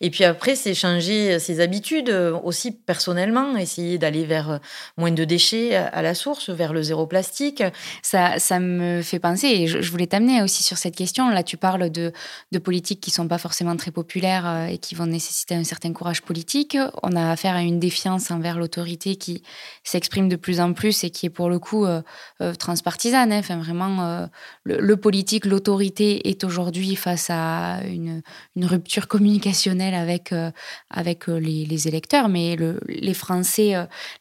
Et 0.00 0.10
puis 0.10 0.24
après, 0.24 0.56
c'est 0.56 0.74
changer 0.74 1.38
ses 1.38 1.60
habitudes 1.60 2.10
aussi 2.42 2.72
personnellement, 2.72 3.56
essayer 3.56 3.98
d'aller 3.98 4.24
vers 4.24 4.58
moins 4.96 5.12
de 5.12 5.22
déchets 5.22 5.76
à 5.76 6.02
la 6.02 6.14
source, 6.14 6.50
vers 6.50 6.72
le 6.72 6.82
zéro 6.82 7.06
plastique. 7.06 7.62
Ça, 8.02 8.40
ça 8.40 8.58
me 8.58 9.00
fait 9.02 9.20
je, 9.36 9.90
voulais 9.90 10.06
t'amener 10.06 10.42
aussi 10.42 10.62
sur 10.62 10.76
cette 10.78 10.96
question. 10.96 11.28
Là, 11.30 11.42
tu 11.42 11.56
parles 11.56 11.90
de, 11.90 12.12
politiques 12.62 13.00
qui 13.00 13.10
sont 13.10 13.28
pas 13.28 13.38
forcément 13.38 13.76
très 13.76 13.90
populaires 13.90 14.46
euh, 14.46 14.66
et 14.66 14.78
qui 14.78 14.94
vont 14.94 15.06
nécessiter 15.06 15.54
un 15.54 15.64
certain 15.64 15.92
courage 15.92 16.22
politique. 16.22 16.76
On 17.02 17.14
a 17.14 17.30
affaire 17.30 17.54
à 17.54 17.62
une 17.62 17.78
défiance 17.78 18.30
envers 18.30 18.58
l'autorité 18.58 19.16
qui 19.16 19.42
s'exprime 19.84 20.28
de 20.28 20.36
plus 20.36 20.60
en 20.60 20.72
plus 20.72 21.04
et 21.04 21.10
qui 21.10 21.26
est 21.26 21.30
pour 21.30 21.48
le 21.48 21.58
coup 21.58 21.86
euh, 21.86 22.02
euh, 22.40 22.54
transpartisane. 22.54 23.32
Hein. 23.32 23.38
Enfin, 23.38 23.58
vraiment, 23.58 24.28
le, 24.64 24.96
politique, 24.96 25.44
l'autorité 25.44 26.28
est 26.28 26.44
aujourd'hui 26.44 26.96
face 26.96 27.28
à 27.30 27.80
une, 27.84 28.22
rupture 28.56 29.08
communicationnelle 29.08 29.94
avec, 29.94 30.34
avec 30.90 31.26
les, 31.28 31.88
électeurs, 31.88 32.28
mais 32.28 32.56
le, 32.56 32.80
les, 32.88 33.14
Français, 33.14 33.74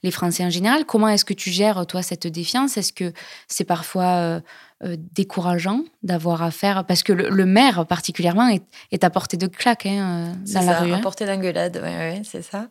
les 0.04 0.12
Français 0.12 0.46
en 0.46 0.50
général. 0.50 0.86
Comment 0.86 1.10
est-ce 1.10 1.26
que 1.26 1.34
tu 1.34 1.50
gères, 1.50 1.86
toi, 1.88 2.02
cette 2.02 2.28
défiance? 2.28 2.78
Est-ce 2.78 2.94
que 2.94 3.12
c'est 3.48 3.66
parfois 3.66 4.42
décourageant 4.86 5.84
d'avoir 6.04 6.44
à 6.44 6.52
faire, 6.52 6.86
parce 6.86 7.02
que 7.02 7.12
le, 7.12 7.46
maire 7.46 7.86
particulièrement 7.88 8.48
est, 8.48 8.64
est, 8.92 9.04
à 9.04 9.10
portée 9.10 9.38
de 9.38 9.48
claque 9.48 9.88
hein, 9.88 10.34
euh, 10.36 10.54
dans 10.54 10.66
la 10.66 10.80
rue. 10.80 10.92
À 10.92 10.96
hein. 10.98 11.00
portée 11.00 11.26
d'engueulade, 11.26 11.82
oui, 11.84 11.90
ouais, 11.90 12.22
c'est 12.24 12.44
ça. 12.44 12.68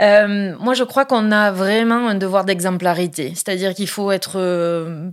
Euh, 0.00 0.56
moi, 0.58 0.74
je 0.74 0.84
crois 0.84 1.04
qu'on 1.04 1.30
a 1.30 1.52
vraiment 1.52 2.08
un 2.08 2.14
devoir 2.16 2.44
d'exemplarité, 2.44 3.32
c'est-à-dire 3.34 3.74
qu'il 3.74 3.88
faut 3.88 4.10
être 4.10 5.12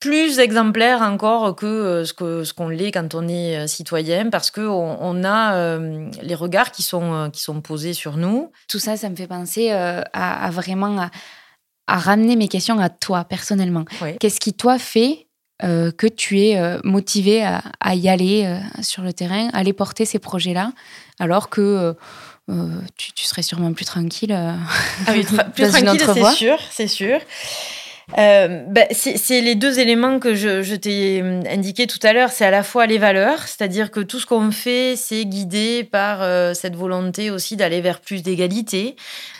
plus 0.00 0.38
exemplaire 0.38 1.00
encore 1.00 1.56
que 1.56 2.04
ce 2.04 2.12
que 2.12 2.44
ce 2.44 2.52
qu'on 2.52 2.68
l'est 2.68 2.92
quand 2.92 3.14
on 3.14 3.26
est 3.26 3.66
citoyen 3.66 4.28
parce 4.28 4.50
que 4.50 4.60
on, 4.60 5.24
a 5.24 5.78
les 6.22 6.34
regards 6.34 6.70
qui 6.72 6.82
sont 6.82 7.30
qui 7.32 7.40
sont 7.40 7.62
posés 7.62 7.94
sur 7.94 8.18
nous. 8.18 8.50
Tout 8.68 8.78
ça, 8.78 8.96
ça 8.96 9.08
me 9.08 9.16
fait 9.16 9.26
penser 9.26 9.70
à, 9.70 10.50
vraiment 10.50 10.98
à 11.00 11.10
ramener 11.86 12.36
mes 12.36 12.48
questions 12.48 12.78
à 12.78 12.88
toi 12.88 13.24
personnellement. 13.24 13.84
Qu'est-ce 14.20 14.40
qui, 14.40 14.54
toi, 14.54 14.78
fait 14.78 15.26
euh, 15.62 15.92
que 15.92 16.08
tu 16.08 16.40
es 16.40 16.58
euh, 16.58 16.80
motivé 16.82 17.44
à, 17.44 17.94
y 17.94 18.08
aller 18.08 18.44
euh, 18.44 18.58
sur 18.82 19.02
le 19.02 19.12
terrain, 19.12 19.50
aller 19.52 19.72
porter 19.72 20.04
ces 20.04 20.18
projets-là, 20.18 20.72
alors 21.20 21.48
que 21.48 21.94
tu, 22.96 23.24
serais 23.24 23.42
sûrement 23.42 23.72
plus 23.72 23.84
tranquille 23.84 24.32
ah 24.32 25.12
oui, 25.12 25.24
plus 25.54 25.70
tranquille, 25.70 26.02
c'est 26.12 26.34
sûr, 26.34 26.58
c'est 26.70 26.88
sûr. 26.88 27.20
Ben, 28.16 28.86
c'est 28.90 29.40
les 29.40 29.54
deux 29.54 29.78
éléments 29.78 30.18
que 30.18 30.34
je, 30.34 30.62
je 30.62 30.74
t'ai 30.74 31.22
indiqué 31.48 31.86
tout 31.86 32.00
à 32.02 32.12
l'heure. 32.12 32.30
C'est 32.30 32.44
à 32.44 32.50
la 32.50 32.64
fois 32.64 32.86
les 32.86 32.98
valeurs, 32.98 33.46
c'est-à-dire 33.46 33.92
que 33.92 34.00
tout 34.00 34.18
ce 34.18 34.26
qu'on 34.26 34.50
fait, 34.50 34.94
c'est 34.96 35.24
guidé 35.24 35.84
par 35.84 36.18
cette 36.56 36.74
volonté 36.74 37.30
aussi 37.30 37.56
d'aller 37.56 37.80
vers 37.80 38.00
plus 38.00 38.24
d'égalité, 38.24 38.96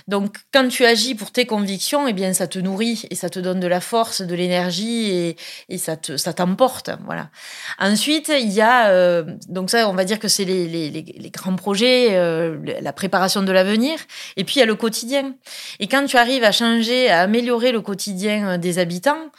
donc, 0.07 0.37
quand 0.53 0.69
tu 0.69 0.85
agis 0.85 1.15
pour 1.15 1.31
tes 1.31 1.47
convictions, 1.47 2.07
eh 2.07 2.13
bien, 2.13 2.35
ça 2.35 2.47
te 2.47 2.59
nourrit 2.59 3.05
et 3.09 3.15
ça 3.15 3.31
te 3.31 3.39
donne 3.39 3.59
de 3.59 3.67
la 3.67 3.81
force, 3.81 4.21
de 4.21 4.35
l'énergie 4.35 5.35
et, 5.69 5.79
ça 5.79 5.97
te, 5.97 6.19
ça 6.19 6.35
t'emporte. 6.35 6.91
Voilà. 7.07 7.31
Ensuite, 7.79 8.29
il 8.29 8.51
y 8.51 8.61
a, 8.61 8.91
euh, 8.91 9.25
donc 9.49 9.71
ça, 9.71 9.89
on 9.89 9.95
va 9.95 10.05
dire 10.05 10.19
que 10.19 10.29
c'est 10.29 10.45
les, 10.45 10.69
les, 10.69 10.91
les, 10.91 11.31
grands 11.31 11.57
projets, 11.57 12.09
euh, 12.19 12.59
la 12.83 12.93
préparation 12.93 13.43
de 13.43 13.51
l'avenir. 13.51 13.99
Et 14.37 14.45
puis, 14.45 14.57
il 14.57 14.59
y 14.59 14.63
a 14.63 14.67
le 14.67 14.75
quotidien. 14.75 15.37
Et 15.81 15.89
quand 15.89 16.05
tu 16.05 16.19
arrives 16.19 16.45
à 16.45 16.53
changer, 16.53 17.09
à 17.09 17.21
améliorer 17.23 17.73
le 17.73 17.81
quotidien 17.81 18.49
euh, 18.51 18.59
des 18.59 18.79
habitants, 18.79 19.31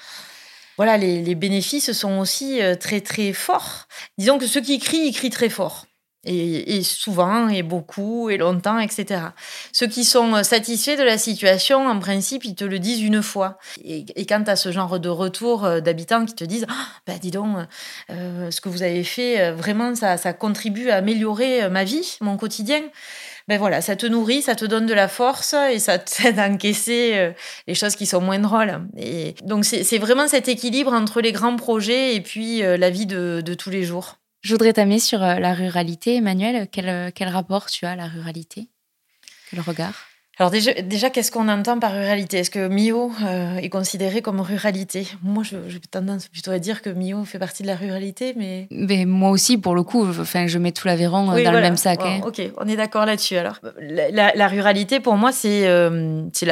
voilà, 0.77 0.97
les, 0.97 1.21
les 1.21 1.35
bénéfices 1.35 1.91
sont 1.93 2.17
aussi 2.17 2.59
très, 2.81 2.99
très 2.99 3.31
forts. 3.31 3.87
Disons 4.17 4.37
que 4.37 4.45
ceux 4.45 4.59
qui 4.59 4.77
crient, 4.79 5.07
ils 5.07 5.13
crient 5.13 5.29
très 5.29 5.47
fort. 5.47 5.85
Et, 6.25 6.81
souvent, 6.83 7.49
et 7.49 7.61
beaucoup, 7.61 8.29
et 8.29 8.37
longtemps, 8.37 8.79
etc. 8.79 9.21
Ceux 9.71 9.87
qui 9.87 10.03
sont 10.03 10.43
satisfaits 10.43 10.97
de 10.97 11.03
la 11.03 11.17
situation, 11.17 11.87
en 11.87 11.99
principe, 11.99 12.45
ils 12.45 12.55
te 12.55 12.65
le 12.65 12.79
disent 12.79 13.01
une 13.01 13.21
fois. 13.21 13.57
Et, 13.83 14.05
quand 14.25 14.43
tu 14.43 14.49
as 14.49 14.55
ce 14.55 14.71
genre 14.71 14.99
de 14.99 15.09
retour 15.09 15.65
euh, 15.65 15.79
d'habitants 15.79 16.25
qui 16.25 16.33
te 16.33 16.43
disent 16.43 16.65
bah, 17.07 17.13
dis 17.21 17.31
donc, 17.31 17.57
euh, 18.09 18.51
ce 18.51 18.61
que 18.61 18.69
vous 18.69 18.83
avez 18.83 19.03
fait, 19.03 19.41
euh, 19.41 19.53
vraiment, 19.53 19.93
ça, 19.95 20.17
contribue 20.33 20.89
à 20.89 20.97
améliorer 20.97 21.69
ma 21.69 21.83
vie, 21.83 22.17
mon 22.21 22.37
quotidien. 22.37 22.81
Ben 23.47 23.59
voilà, 23.59 23.81
ça 23.81 23.95
te 23.95 24.07
nourrit, 24.07 24.41
ça 24.41 24.55
te 24.55 24.65
donne 24.65 24.87
de 24.87 24.93
la 24.93 25.07
force 25.07 25.53
et 25.71 25.77
ça 25.77 25.99
t'aide 25.99 26.39
à 26.39 26.49
encaisser 26.49 27.33
les 27.67 27.75
choses 27.75 27.95
qui 27.95 28.07
sont 28.07 28.19
moins 28.19 28.39
drôles. 28.39 28.81
Et 28.97 29.35
donc, 29.43 29.65
c'est 29.65 29.97
vraiment 29.99 30.27
cet 30.27 30.47
équilibre 30.47 30.91
entre 30.91 31.21
les 31.21 31.31
grands 31.31 31.55
projets 31.55 32.15
et 32.15 32.21
puis 32.21 32.61
la 32.61 32.89
vie 32.89 33.05
de 33.05 33.53
tous 33.53 33.69
les 33.69 33.83
jours. 33.83 34.17
Je 34.45 34.51
voudrais 34.51 34.73
t'amener 34.73 34.99
sur 34.99 35.23
euh, 35.23 35.39
la 35.39 35.55
ruralité, 35.55 36.17
Emmanuel. 36.17 36.67
Quel, 36.71 36.87
euh, 36.87 37.09
quel, 37.13 37.29
rapport 37.29 37.65
tu 37.65 37.87
as 37.87 37.93
à 37.93 37.95
la 37.95 38.05
ruralité? 38.05 38.69
Quel 39.49 39.59
regard? 39.59 39.95
Alors 40.37 40.51
déjà, 40.51 40.71
déjà 40.73 41.09
qu'est-ce 41.09 41.31
qu'on 41.31 41.49
entend 41.49 41.79
par 41.79 41.93
ruralité? 41.93 42.37
Est-ce 42.37 42.51
que 42.51 42.67
Mio 42.67 43.11
euh, 43.23 43.55
est 43.55 43.69
considéré 43.69 44.21
comme 44.21 44.41
ruralité? 44.41 45.07
Moi, 45.23 45.41
j'ai 45.43 45.79
tendance 45.79 46.27
plutôt 46.27 46.51
à 46.51 46.59
dire 46.59 46.83
que 46.83 46.91
Mio 46.91 47.25
fait 47.25 47.39
partie 47.39 47.63
de 47.63 47.67
la 47.67 47.75
ruralité, 47.75 48.35
mais... 48.37 48.67
mais 48.69 49.05
moi 49.05 49.31
aussi, 49.31 49.57
pour 49.57 49.73
le 49.73 49.81
coup, 49.81 50.07
enfin, 50.07 50.45
je 50.45 50.59
mets 50.59 50.73
tout 50.73 50.87
l'Aveyron 50.87 51.25
dans 51.25 51.33
le 51.33 51.61
même 51.61 51.77
sac. 51.77 52.01
Hein. 52.03 52.21
Ok, 52.23 52.39
on 52.57 52.67
est 52.67 52.75
d'accord 52.75 53.07
là-dessus. 53.07 53.37
Alors, 53.37 53.59
la, 53.79 54.47
ruralité, 54.47 54.99
pour 54.99 55.15
moi, 55.15 55.31
c'est 55.31 55.67
euh, 55.67 56.21
c'est 56.33 56.45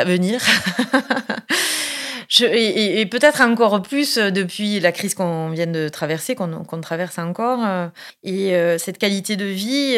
et, 2.42 3.06
peut-être 3.06 3.42
encore 3.42 3.82
plus 3.82 4.18
euh, 4.18 4.32
depuis 4.32 4.80
la 4.80 4.92
crise 4.92 5.14
qu'on 5.14 5.50
vient 5.50 5.68
de 5.68 5.90
traverser, 5.90 6.36
qu'on 6.36 6.82
traverse 6.82 7.20
encore. 7.20 7.60
Euh, 7.64 7.88
et 8.24 8.56
euh, 8.56 8.78
cette 8.78 8.98
qualité 8.98 9.36
de 9.36 9.46
vie, 9.46 9.96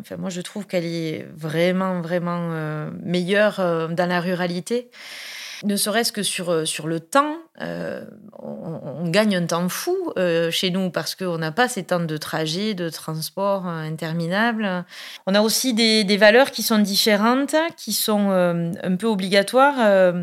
enfin, 0.00 0.16
moi, 0.18 0.30
je 0.30 0.40
trouve 0.40 0.66
qu'elle 0.66 0.84
est 0.84 1.26
vraiment, 1.34 2.00
vraiment 2.00 2.50
meilleure 3.02 3.56
dans 3.90 4.08
la 4.08 4.20
ruralité. 4.20 4.90
Ne 5.64 5.76
serait-ce 5.76 6.10
que 6.10 6.24
sur, 6.24 6.66
sur 6.66 6.88
le 6.88 6.98
temps, 6.98 7.36
on, 7.60 9.08
gagne 9.08 9.36
un 9.36 9.46
temps 9.46 9.68
fou 9.68 9.96
chez 10.50 10.70
nous 10.70 10.90
parce 10.90 11.14
qu'on 11.14 11.38
n'a 11.38 11.52
pas 11.52 11.68
ces 11.68 11.84
temps 11.84 12.00
de 12.00 12.16
trajet, 12.16 12.74
de 12.74 12.88
transport 12.88 13.66
interminables. 13.66 14.84
On 15.26 15.34
a 15.34 15.40
aussi 15.40 15.74
des, 15.74 16.16
valeurs 16.16 16.50
qui 16.50 16.62
sont 16.62 16.78
différentes, 16.78 17.54
qui 17.76 17.92
sont 17.92 18.30
un 18.30 18.96
peu 18.96 19.06
obligatoires. 19.06 20.14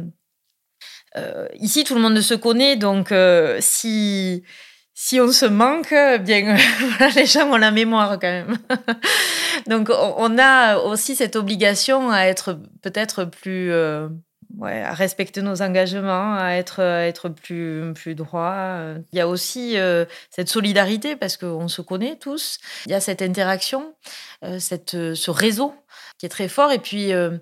Euh, 1.17 1.47
ici, 1.59 1.83
tout 1.83 1.95
le 1.95 2.01
monde 2.01 2.19
se 2.21 2.33
connaît, 2.33 2.75
donc 2.75 3.11
euh, 3.11 3.57
si 3.61 4.43
si 4.93 5.21
on 5.21 5.31
se 5.31 5.45
manque, 5.45 5.95
bien, 6.23 6.57
les 7.15 7.25
gens 7.25 7.49
ont 7.49 7.57
la 7.57 7.71
mémoire 7.71 8.19
quand 8.19 8.27
même. 8.27 8.57
Donc, 9.67 9.89
on 9.89 10.37
a 10.37 10.77
aussi 10.77 11.15
cette 11.15 11.37
obligation 11.37 12.11
à 12.11 12.23
être 12.23 12.59
peut-être 12.81 13.23
plus, 13.23 13.71
euh, 13.71 14.09
à 14.61 14.93
respecter 14.93 15.41
nos 15.41 15.61
engagements, 15.61 16.35
à 16.35 16.55
être, 16.55 16.81
être 16.81 17.29
plus, 17.29 17.93
plus 17.93 18.13
droit. 18.13 18.75
Il 19.13 19.17
y 19.17 19.21
a 19.21 19.27
aussi 19.29 19.77
cette 20.31 20.49
solidarité 20.49 21.15
parce 21.15 21.37
qu'on 21.37 21.69
se 21.69 21.81
connaît 21.81 22.17
tous. 22.17 22.57
Il 22.85 22.91
y 22.91 22.95
a 22.95 22.99
cette 22.99 23.21
interaction, 23.21 23.93
cette, 24.59 24.91
ce 25.13 25.31
réseau 25.31 25.73
qui 26.19 26.25
est 26.25 26.29
très 26.29 26.49
fort. 26.49 26.71
Et 26.71 26.79
puis, 26.79 27.13
euh, 27.13 27.37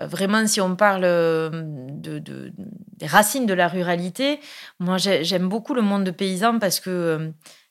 vraiment, 0.00 0.46
si 0.46 0.60
on 0.60 0.76
parle 0.76 1.02
euh, 1.04 1.50
de, 1.52 2.18
des 2.20 3.06
racines 3.06 3.44
de 3.44 3.52
la 3.52 3.68
ruralité, 3.68 4.38
moi, 4.78 4.96
j'aime 4.98 5.48
beaucoup 5.48 5.74
le 5.74 5.82
monde 5.82 6.04
de 6.04 6.12
paysans 6.12 6.58
parce 6.60 6.78
que, 6.78 6.90
euh, 6.90 7.30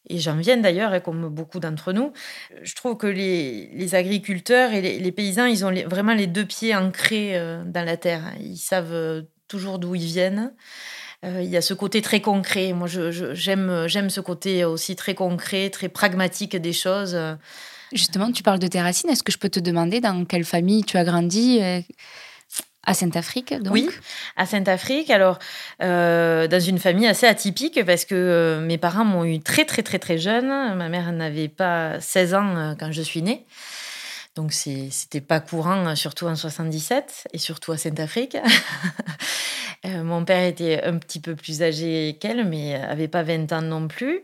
et 0.09 0.19
j'en 0.19 0.35
viens 0.35 0.57
d'ailleurs, 0.57 0.91
hein, 0.91 0.99
comme 0.99 1.29
beaucoup 1.29 1.61
d'entre 1.61 1.93
nous, 1.93 2.11
je 2.61 2.75
trouve 2.75 2.97
que 2.97 3.07
les, 3.07 3.69
les 3.73 3.95
agriculteurs 3.95 4.73
et 4.73 4.81
les, 4.81 5.11
paysans, 5.11 5.45
ils 5.45 5.65
ont 5.65 5.73
vraiment 5.87 6.13
les 6.13 6.27
deux 6.27 6.45
pieds 6.45 6.75
ancrés 6.75 7.39
dans 7.65 7.85
la 7.85 7.95
terre. 7.95 8.23
Ils 8.39 8.57
savent 8.57 9.23
toujours 9.47 9.77
d'où 9.77 9.95
ils 9.95 10.05
viennent. 10.05 10.53
il 11.23 11.45
y 11.45 11.57
a 11.57 11.61
ce 11.61 11.75
côté 11.75 12.01
très 12.01 12.21
concret. 12.21 12.73
Moi, 12.73 12.87
j'aime 12.87 13.87
j'aime 13.87 14.09
ce 14.09 14.21
côté 14.21 14.65
aussi 14.65 14.95
très 14.95 15.13
concret, 15.13 15.69
très 15.69 15.89
pragmatique 15.89 16.55
des 16.55 16.73
choses. 16.73 17.15
Justement, 17.93 18.31
tu 18.31 18.43
parles 18.43 18.59
de 18.59 18.67
tes 18.67 18.81
racines. 18.81 19.09
Est-ce 19.09 19.23
que 19.23 19.31
je 19.31 19.37
peux 19.37 19.49
te 19.49 19.59
demander 19.59 19.99
dans 20.01 20.25
quelle 20.25 20.45
famille 20.45 20.83
tu 20.83 20.97
as 20.97 21.03
grandi 21.03 21.59
euh, 21.61 21.81
à 22.83 22.93
Sainte-Afrique, 22.93 23.53
donc? 23.61 23.73
Oui, 23.73 23.89
à 24.35 24.45
Sainte-Afrique. 24.45 25.09
Alors, 25.09 25.39
euh, 25.81 26.47
dans 26.47 26.59
une 26.59 26.79
famille 26.79 27.07
assez 27.07 27.25
atypique 27.25 27.83
parce 27.85 28.05
que 28.05 28.15
euh, 28.15 28.61
mes 28.61 28.77
parents 28.77 29.05
m'ont 29.05 29.25
eu 29.25 29.39
très, 29.39 29.65
très, 29.65 29.81
très, 29.81 29.99
très 29.99 30.17
jeune. 30.17 30.47
Ma 30.47 30.89
mère 30.89 31.11
n'avait 31.11 31.47
pas 31.47 31.99
16 31.99 32.33
ans 32.33 32.75
quand 32.79 32.91
je 32.91 33.01
suis 33.01 33.21
née. 33.21 33.45
Donc, 34.35 34.53
c'était 34.53 35.21
pas 35.21 35.39
courant, 35.39 35.95
surtout 35.95 36.27
en 36.27 36.35
77 36.35 37.27
et 37.33 37.37
surtout 37.37 37.71
à 37.71 37.77
Sainte-Afrique. 37.77 38.37
Euh, 39.85 40.03
mon 40.03 40.25
père 40.25 40.45
était 40.45 40.83
un 40.83 40.97
petit 40.97 41.21
peu 41.21 41.35
plus 41.35 41.61
âgé 41.61 42.17
qu'elle, 42.19 42.45
mais 42.45 42.75
avait 42.75 43.07
pas 43.07 43.23
20 43.23 43.53
ans 43.53 43.61
non 43.61 43.87
plus. 43.87 44.21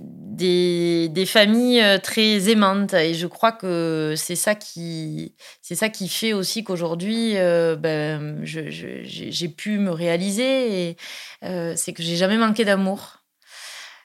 Des, 0.00 1.08
familles 1.26 1.80
euh, 1.80 1.98
très 1.98 2.50
aimantes. 2.50 2.94
Et 2.94 3.14
je 3.14 3.26
crois 3.26 3.52
que 3.52 4.14
c'est 4.16 4.36
ça 4.36 4.54
qui, 4.54 5.34
c'est 5.62 5.76
ça 5.76 5.88
qui 5.88 6.08
fait 6.08 6.32
aussi 6.32 6.64
qu'aujourd'hui, 6.64 7.36
euh, 7.36 7.76
ben, 7.76 8.40
j'ai 8.42 9.48
pu 9.48 9.78
me 9.78 9.90
réaliser. 9.90 10.96
C'est 11.42 11.92
que 11.92 12.02
j'ai 12.02 12.16
jamais 12.16 12.38
manqué 12.38 12.64
d'amour. 12.64 13.25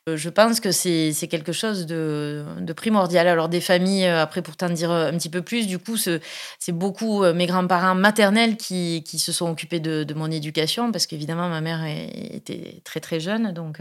Euh, 0.10 0.18
je 0.18 0.30
pense 0.30 0.60
que 0.60 0.72
c'est 0.72 1.14
quelque 1.30 1.52
chose 1.52 1.86
de, 1.86 2.44
primordial. 2.76 3.28
Alors 3.28 3.50
des 3.50 3.62
familles, 3.62 4.06
euh, 4.06 4.22
après 4.22 4.42
pour 4.42 4.58
t'en 4.58 4.70
dire 4.70 4.90
un 4.90 5.12
petit 5.14 5.30
peu 5.30 5.44
plus, 5.44 5.68
du 5.68 5.78
coup, 5.78 5.96
c'est 5.98 6.72
beaucoup 6.72 7.24
euh, 7.24 7.34
mes 7.34 7.46
grands-parents 7.46 7.96
maternels 7.96 8.58
qui, 8.58 9.04
se 9.06 9.32
sont 9.32 9.50
occupés 9.50 9.80
de, 9.80 10.14
mon 10.16 10.32
éducation, 10.32 10.92
parce 10.92 11.06
qu'évidemment, 11.06 11.50
ma 11.50 11.62
mère 11.62 11.86
était 11.86 12.82
très 12.84 13.00
très 13.00 13.20
jeune, 13.20 13.54
donc 13.54 13.80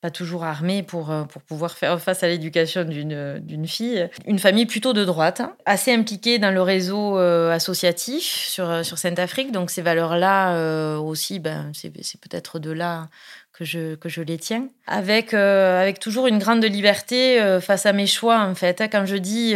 pas 0.00 0.10
toujours 0.10 0.42
armée 0.42 0.82
pour, 0.82 1.14
pour 1.28 1.42
pouvoir 1.42 1.76
faire 1.76 2.00
face 2.00 2.24
à 2.24 2.28
l'éducation 2.28 2.84
d'une 2.84 3.68
fille. 3.68 4.08
Une 4.26 4.38
famille 4.38 4.66
plutôt 4.66 4.92
de 4.92 5.04
droite, 5.04 5.40
hein, 5.40 5.54
assez 5.64 5.92
impliquée 5.92 6.38
dans 6.38 6.50
le 6.50 6.62
réseau 6.62 7.16
associatif 7.18 8.24
sur, 8.24 8.84
sur 8.84 8.98
Sainte-Afrique. 8.98 9.52
Donc 9.52 9.70
ces 9.70 9.82
valeurs-là 9.82 10.98
aussi, 10.98 11.38
ben, 11.38 11.70
c'est 11.74 12.20
peut-être 12.20 12.58
de 12.58 12.70
là 12.70 13.08
que 13.52 13.64
je, 13.64 13.94
que 13.94 14.08
je 14.08 14.22
les 14.22 14.38
tiens, 14.38 14.68
avec, 14.86 15.34
euh, 15.34 15.80
avec 15.80 15.98
toujours 15.98 16.26
une 16.26 16.38
grande 16.38 16.64
liberté 16.64 17.40
euh, 17.40 17.60
face 17.60 17.86
à 17.86 17.92
mes 17.92 18.06
choix, 18.06 18.40
en 18.40 18.54
fait. 18.54 18.82
Quand 18.90 19.04
je 19.06 19.16
dis 19.16 19.54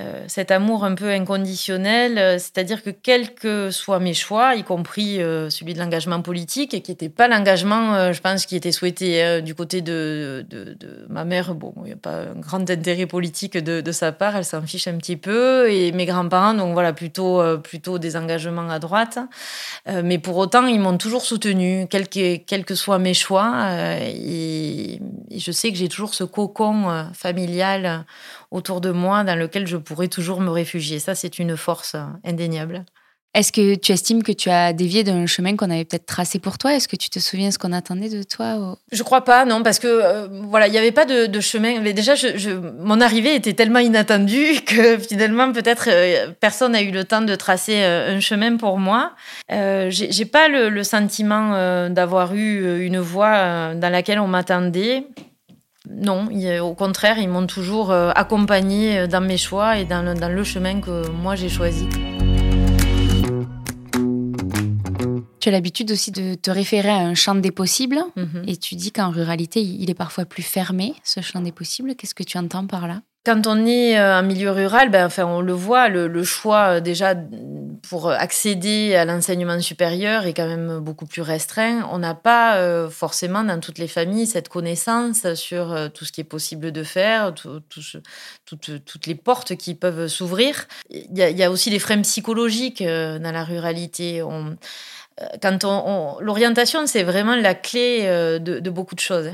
euh, 0.00 0.24
cet 0.26 0.50
amour 0.50 0.84
un 0.84 0.94
peu 0.94 1.10
inconditionnel, 1.10 2.16
euh, 2.16 2.38
c'est-à-dire 2.38 2.82
que 2.82 2.88
quels 2.88 3.34
que 3.34 3.70
soient 3.70 3.98
mes 3.98 4.14
choix, 4.14 4.54
y 4.54 4.64
compris 4.64 5.20
euh, 5.20 5.50
celui 5.50 5.74
de 5.74 5.78
l'engagement 5.78 6.22
politique, 6.22 6.72
et 6.72 6.80
qui 6.80 6.92
n'était 6.92 7.10
pas 7.10 7.28
l'engagement, 7.28 8.10
je 8.10 8.20
pense, 8.22 8.46
qui 8.46 8.56
était 8.56 8.72
souhaité 8.72 9.42
du 9.42 9.54
côté 9.54 9.82
de, 9.82 10.46
de, 10.48 11.06
ma 11.10 11.24
mère, 11.24 11.54
bon, 11.54 11.74
il 11.82 11.88
n'y 11.88 11.92
a 11.92 11.96
pas 11.96 12.22
un 12.22 12.40
grand 12.40 12.70
intérêt 12.70 13.04
politique 13.04 13.58
de, 13.58 13.82
de 13.82 13.92
sa 13.92 14.12
part, 14.12 14.34
elle 14.34 14.46
s'en 14.46 14.62
fiche 14.62 14.88
un 14.88 14.96
petit 14.96 15.18
peu, 15.18 15.70
et 15.70 15.92
mes 15.92 16.06
grands-parents, 16.06 16.54
donc 16.54 16.72
voilà, 16.72 16.94
plutôt, 16.94 17.42
plutôt 17.58 17.98
des 17.98 18.16
engagements 18.16 18.70
à 18.70 18.78
droite, 18.78 19.18
mais 19.86 20.18
pour 20.18 20.38
autant, 20.38 20.66
ils 20.66 20.80
m'ont 20.80 20.96
toujours 20.96 21.22
soutenu, 21.22 21.86
quels 21.90 22.08
que, 22.08 22.36
quel 22.36 22.64
que 22.64 22.74
soient 22.74 22.98
mes 22.98 23.14
choix, 23.14 23.68
et, 24.00 24.94
et, 25.30 25.38
je 25.38 25.52
sais 25.52 25.70
que 25.70 25.76
j'ai 25.76 25.88
toujours 25.88 26.14
ce 26.14 26.24
cocon 26.24 27.08
familial 27.12 28.06
autour 28.52 28.80
de 28.80 28.90
moi 28.90 29.24
dans 29.24 29.34
lequel 29.34 29.66
je 29.66 29.76
pourrais 29.76 30.08
toujours 30.08 30.40
me 30.40 30.50
réfugier. 30.50 30.98
Ça, 30.98 31.14
c'est 31.14 31.38
une 31.38 31.56
force 31.56 31.96
indéniable. 32.24 32.84
Est-ce 33.34 33.50
que 33.50 33.76
tu 33.76 33.92
estimes 33.92 34.22
que 34.22 34.32
tu 34.32 34.50
as 34.50 34.74
dévié 34.74 35.04
d'un 35.04 35.24
chemin 35.24 35.56
qu'on 35.56 35.70
avait 35.70 35.86
peut-être 35.86 36.04
tracé 36.04 36.38
pour 36.38 36.58
toi? 36.58 36.74
Est-ce 36.74 36.86
que 36.86 36.96
tu 36.96 37.08
te 37.08 37.18
souviens 37.18 37.50
ce 37.50 37.58
qu'on 37.58 37.72
attendait 37.72 38.10
de 38.10 38.22
toi 38.22 38.76
Je 38.92 39.02
crois 39.02 39.24
pas, 39.24 39.46
non, 39.46 39.62
parce 39.62 39.78
que 39.78 39.86
euh, 39.86 40.28
voilà, 40.50 40.66
il 40.66 40.70
n'y 40.70 40.76
avait 40.76 40.92
pas 40.92 41.06
de, 41.06 41.40
chemin. 41.40 41.80
Mais 41.80 41.94
déjà, 41.94 42.14
je, 42.14 42.50
mon 42.50 43.00
arrivée 43.00 43.34
était 43.34 43.54
tellement 43.54 43.78
inattendue 43.78 44.60
que 44.66 44.98
finalement, 44.98 45.50
peut-être 45.50 45.88
euh, 45.88 46.28
personne 46.40 46.72
n'a 46.72 46.82
eu 46.82 46.90
le 46.90 47.04
temps 47.04 47.22
de 47.22 47.34
tracer 47.34 47.82
euh, 47.82 48.14
un 48.14 48.20
chemin 48.20 48.58
pour 48.58 48.78
moi. 48.78 49.12
J'ai 49.48 50.26
pas 50.26 50.48
le, 50.48 50.68
le 50.68 50.84
sentiment 50.84 51.88
d'avoir 51.88 52.34
eu 52.34 52.84
une 52.84 52.98
voie 52.98 53.74
dans 53.74 53.90
laquelle 53.90 54.18
on 54.18 54.28
m'attendait. 54.28 55.06
Non, 55.88 56.28
au 56.60 56.74
contraire, 56.74 57.18
ils 57.18 57.28
m'ont 57.28 57.46
toujours 57.46 57.90
euh, 57.90 58.10
accompagné 58.14 58.98
euh, 58.98 59.06
dans 59.08 59.20
mes 59.20 59.36
choix 59.36 59.78
et 59.78 59.84
dans 59.84 60.02
le, 60.02 60.44
chemin 60.44 60.80
que 60.80 61.08
moi 61.10 61.34
j'ai 61.34 61.48
choisi. 61.48 61.88
Tu 65.40 65.48
as 65.48 65.52
l'habitude 65.52 65.90
aussi 65.90 66.12
de 66.12 66.34
te 66.34 66.52
référer 66.52 66.90
à 66.90 66.98
un 66.98 67.14
champ 67.14 67.34
des 67.34 67.50
possibles 67.50 67.98
mhm. 68.14 68.44
et 68.46 68.56
tu 68.56 68.76
dis 68.76 68.92
qu'en 68.92 69.10
ruralité, 69.10 69.60
il 69.60 69.90
est 69.90 69.94
parfois 69.94 70.24
plus 70.24 70.44
fermé, 70.44 70.94
ce 71.02 71.20
champ 71.20 71.40
des 71.40 71.50
possibles. 71.50 71.96
Qu'est-ce 71.96 72.14
que 72.14 72.22
tu 72.22 72.38
entends 72.38 72.66
par 72.68 72.86
là? 72.86 73.02
Quand 73.24 73.46
on 73.46 73.66
est 73.66 73.98
euh, 73.98 74.18
en 74.18 74.22
milieu 74.24 74.50
rural, 74.50 74.90
ben, 74.90 75.06
enfin, 75.06 75.24
on 75.24 75.40
le 75.40 75.52
voit, 75.52 75.88
le, 75.88 76.24
choix 76.24 76.76
euh, 76.76 76.80
déjà 76.80 77.14
pour 77.88 78.10
accéder 78.10 78.96
à 78.96 79.04
l'enseignement 79.04 79.60
supérieur 79.60 80.26
est 80.26 80.34
quand 80.34 80.48
même 80.48 80.80
beaucoup 80.80 81.06
plus 81.06 81.22
restreint. 81.22 81.88
On 81.92 81.98
n'a 81.98 82.14
pas 82.14 82.56
euh, 82.56 82.90
forcément 82.90 83.44
dans 83.44 83.60
toutes 83.60 83.78
les 83.78 83.86
familles 83.86 84.26
cette 84.26 84.48
connaissance 84.48 85.34
sur 85.34 85.76
tout 85.92 86.04
ce 86.04 86.10
qui 86.10 86.20
est 86.20 86.24
possible 86.24 86.72
de 86.72 86.82
faire, 86.82 87.32
toutes 87.34 89.06
les 89.06 89.14
portes 89.14 89.56
qui 89.56 89.74
peuvent 89.74 90.08
s'ouvrir. 90.08 90.66
Il 90.90 91.16
y, 91.16 91.42
a 91.42 91.50
aussi 91.50 91.70
des 91.70 91.78
freins 91.78 92.02
psychologiques 92.02 92.82
dans 92.82 93.32
la 93.32 93.44
ruralité. 93.44 94.22
quand 95.40 95.64
on, 95.64 96.18
l'orientation, 96.20 96.86
c'est 96.86 97.02
vraiment 97.02 97.36
la 97.36 97.54
clé 97.54 98.06
de, 98.40 98.58
de 98.60 98.70
beaucoup 98.70 98.94
de 98.94 99.00
choses. 99.00 99.30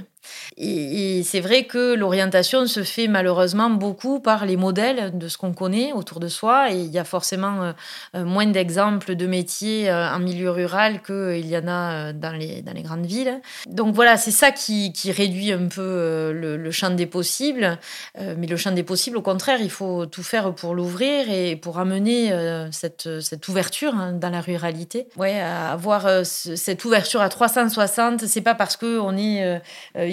Et, 0.57 1.23
c'est 1.25 1.41
vrai 1.41 1.65
que 1.65 1.95
l'orientation 1.95 2.67
se 2.67 2.83
fait 2.83 3.09
malheureusement 3.09 3.71
beaucoup 3.71 4.21
par 4.21 4.47
les 4.47 4.57
modèles 4.57 5.17
de 5.17 5.29
ce 5.29 5.39
qu'on 5.39 5.53
connaît 5.53 5.93
autour 5.93 6.21
de 6.21 6.29
soi. 6.29 6.73
Et 6.73 6.79
il 6.79 6.91
y 6.91 6.99
a 6.99 7.05
forcément 7.05 7.63
euh, 7.63 7.73
euh, 8.15 8.25
moins 8.25 8.47
d'exemples 8.47 9.15
de 9.15 9.27
métiers 9.27 9.91
euh, 9.91 10.09
en 10.09 10.19
milieu 10.19 10.51
rural 10.51 11.03
qu'il 11.03 11.47
y 11.47 11.57
en 11.57 11.69
a 11.69 12.13
dans 12.13 12.33
les, 12.33 12.63
grandes 12.83 13.07
villes. 13.07 13.41
Donc 13.67 13.95
voilà, 13.95 14.17
c'est 14.17 14.31
ça 14.31 14.51
qui, 14.51 14.93
réduit 15.11 15.53
un 15.53 15.67
peu 15.67 16.33
le, 16.33 16.71
champ 16.71 16.91
des 16.91 17.07
possibles. 17.07 17.79
Mais 18.19 18.47
le 18.47 18.57
champ 18.57 18.73
des 18.73 18.83
possibles, 18.83 19.17
au 19.17 19.23
contraire, 19.23 19.59
il 19.61 19.71
faut 19.71 20.07
tout 20.07 20.23
faire 20.23 20.55
pour 20.55 20.75
l'ouvrir 20.75 21.31
et 21.31 21.57
pour 21.57 21.79
amener 21.79 22.33
cette, 22.71 23.21
cette 23.21 23.49
ouverture 23.49 23.95
hein, 23.95 24.13
dans 24.13 24.31
la 24.31 24.41
ruralité. 24.41 25.09
Ouais, 25.17 25.41
avoir 25.41 26.25
cette 26.25 26.85
ouverture 26.85 27.21
à 27.21 27.29
360, 27.29 28.27
c'est 28.27 28.41
pas 28.41 28.55
parce 28.55 28.77
qu'on 28.77 29.17
est 29.17 29.61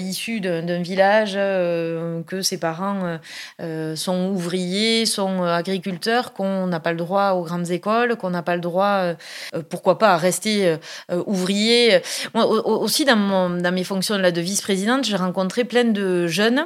issu 0.06 0.40
d'un 0.40 0.82
village, 0.82 1.34
euh, 1.36 2.22
que 2.24 2.42
ses 2.42 2.58
parents 2.58 3.20
euh, 3.62 3.96
sont 3.96 4.30
ouvriers, 4.30 5.06
sont 5.06 5.44
agriculteurs, 5.44 6.34
qu'on 6.34 6.68
n'a 6.68 6.80
pas 6.80 6.92
le 6.92 6.98
droit 6.98 7.32
aux 7.32 7.44
grandes 7.44 7.72
écoles, 7.72 8.16
qu'on 8.16 8.30
n'a 8.30 8.44
pas 8.44 8.56
le 8.56 8.62
droit, 8.62 9.16
euh, 9.54 9.62
pourquoi 9.70 9.98
pas, 9.98 10.14
à 10.14 10.18
rester 10.18 10.78
ouvrier. 11.26 12.02
Moi, 12.34 12.46
aussi, 12.46 13.06
dans 13.06 13.74
mes 13.74 13.84
fonctions 13.84 14.18
là, 14.18 14.32
de 14.32 14.42
vice-présidente, 14.42 15.06
j'ai 15.06 15.16
rencontré 15.16 15.64
plein 15.64 15.86
de 15.86 16.28
jeunes 16.28 16.66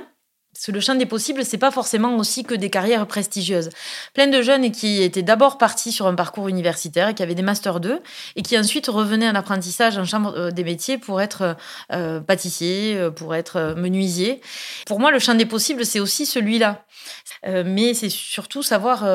le 0.67 0.80
champ 0.80 0.95
des 0.95 1.06
possibles, 1.06 1.45
c'est 1.45 1.58
pas 1.58 1.72
forcément 1.72 2.17
aussi 2.17 2.43
que 2.43 2.54
des 2.54 2.69
carrières 2.69 3.08
prestigieuses. 3.08 3.69
Plein 4.13 4.28
de 4.28 4.41
jeunes 4.41 4.72
qui 4.72 5.02
étaient 5.02 5.24
d'abord 5.24 5.58
partis 5.58 5.91
sur 5.91 6.08
un 6.08 6.15
parcours 6.15 6.48
universitaire, 6.48 7.15
qui 7.15 7.24
avaient 7.24 7.36
des 7.36 7.41
masters 7.41 7.80
2, 7.80 8.02
et 8.36 8.41
qui 8.41 8.58
ensuite 8.58 8.88
revenaient 8.88 9.30
en 9.30 9.36
apprentissage 9.36 9.98
en 9.98 10.06
chambre 10.06 10.34
euh, 10.36 10.52
des 10.52 10.63
métiers 10.63 10.98
pour 10.98 11.22
être 11.22 11.56
euh, 11.91 12.19
pâtissier, 12.19 12.98
euh, 12.98 13.10
pour 13.10 13.36
être 13.36 13.74
menuisier. 13.78 14.41
Pour 14.86 15.00
moi, 15.00 15.12
le 15.12 15.19
champ 15.19 15.36
des 15.36 15.45
possibles, 15.45 15.86
c'est 15.86 16.00
aussi 16.00 16.26
celui-là. 16.26 16.84
mais 17.45 17.93
c'est 17.93 18.10
surtout 18.10 18.63
savoir 18.63 19.06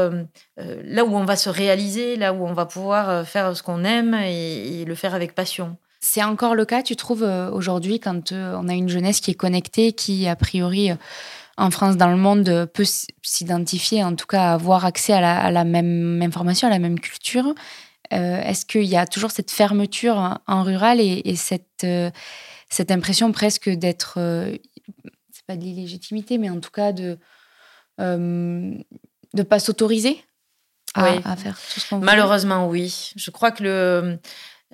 là 0.57 1.04
où 1.04 1.16
on 1.16 1.24
va 1.24 1.37
se 1.37 1.50
réaliser, 1.50 2.16
là 2.16 2.33
où 2.33 2.46
on 2.46 2.52
va 2.52 2.66
pouvoir 2.66 3.26
faire 3.26 3.57
ce 3.57 3.62
qu'on 3.62 3.85
aime 3.85 4.14
et 4.14 4.85
le 4.87 4.94
faire 4.94 5.14
avec 5.14 5.35
passion. 5.35 5.76
C'est 6.06 6.22
encore 6.22 6.54
le 6.54 6.66
cas, 6.66 6.82
tu 6.82 6.96
trouves, 6.96 7.22
euh, 7.22 7.50
aujourd'hui, 7.50 7.98
quand 7.98 8.32
euh, 8.32 8.54
on 8.60 8.68
a 8.68 8.74
une 8.74 8.90
jeunesse 8.90 9.20
qui 9.20 9.30
est 9.30 9.34
connectée, 9.34 9.94
qui, 9.94 10.28
a 10.28 10.36
priori, 10.36 10.90
euh, 10.90 10.96
en 11.56 11.70
France, 11.70 11.96
dans 11.96 12.10
le 12.10 12.18
monde, 12.18 12.68
peut 12.74 12.84
s'identifier, 13.22 14.04
en 14.04 14.14
tout 14.14 14.26
cas, 14.26 14.52
avoir 14.52 14.84
accès 14.84 15.14
à 15.14 15.50
la, 15.50 15.64
même 15.64 16.20
information, 16.20 16.68
à 16.68 16.70
la 16.70 16.78
même 16.78 17.00
culture. 17.00 17.54
Est-ce 18.10 18.66
qu'il 18.66 18.84
y 18.84 18.96
a 18.96 19.06
toujours 19.06 19.30
cette 19.30 19.50
fermeture 19.50 20.40
en, 20.46 20.62
rural 20.62 21.00
et, 21.00 21.36
cette, 21.36 21.86
cette 22.68 22.90
impression 22.90 23.30
presque 23.32 23.70
d'être, 23.70 24.18
c'est 25.30 25.46
pas 25.46 25.56
de 25.56 25.62
l'illégitimité, 25.62 26.38
mais 26.38 26.50
en 26.50 26.58
tout 26.58 26.72
cas 26.72 26.92
de 26.92 27.18
ne 27.98 29.42
pas 29.48 29.60
s'autoriser 29.60 30.24
à, 30.94 31.36
faire 31.36 31.56
tout 31.72 31.80
ce 31.80 31.88
qu'on 31.88 32.00
veut? 32.00 32.04
Malheureusement, 32.04 32.68
oui. 32.68 33.12
Je 33.14 33.30
crois 33.30 33.52
que 33.52 33.62
le 33.62 34.18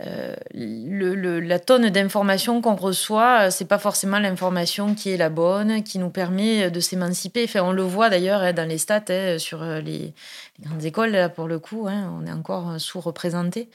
euh, 0.07 0.35
la 0.55 1.59
tonne 1.59 1.91
d'informations 1.91 2.61
qu'on 2.63 2.75
reçoit, 2.75 3.47
euh, 3.47 3.51
c'est 3.51 3.67
pas 3.67 3.79
forcément 3.79 4.19
l'information 4.19 4.95
qui 4.95 5.11
est 5.11 5.17
la 5.17 5.29
bonne, 5.29 5.83
qui 5.83 5.99
nous 5.99 6.11
permet 6.11 6.71
de 6.71 6.81
s'émanciper. 6.81 7.45
Enfin, 7.45 7.61
on 7.63 7.73
le 7.73 7.83
voit 7.83 8.09
d'ailleurs 8.09 8.41
hein, 8.41 8.53
dans 8.53 8.69
les 8.69 8.79
stats 8.79 9.05
hein, 9.11 9.39
sur 9.39 9.63
euh, 9.63 9.81
les, 9.81 10.15
grandes 10.61 10.85
écoles, 10.85 11.11
là, 11.11 11.29
pour 11.29 11.49
le 11.49 11.59
coup, 11.59 11.87
hein, 11.89 12.17
on 12.19 12.27
est 12.27 12.33
encore 12.33 12.81
sous-représenté. 12.81 13.69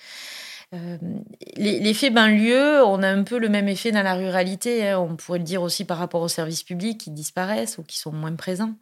L'effet 1.56 2.10
banlieue, 2.10 2.84
on 2.84 3.02
a 3.02 3.08
un 3.08 3.24
peu 3.24 3.38
le 3.38 3.48
même 3.48 3.70
effet 3.70 3.94
dans 3.94 4.04
la 4.04 4.16
ruralité. 4.16 4.94
on 4.96 5.16
pourrait 5.16 5.38
le 5.40 5.46
dire 5.46 5.62
aussi 5.62 5.86
par 5.86 5.98
rapport 5.98 6.22
aux 6.22 6.28
services 6.28 6.64
publics 6.64 7.00
qui 7.00 7.12
disparaissent 7.12 7.78
ou 7.78 7.84
qui 7.84 7.98
sont 7.98 8.12
moins 8.12 8.36
présents. 8.36 8.74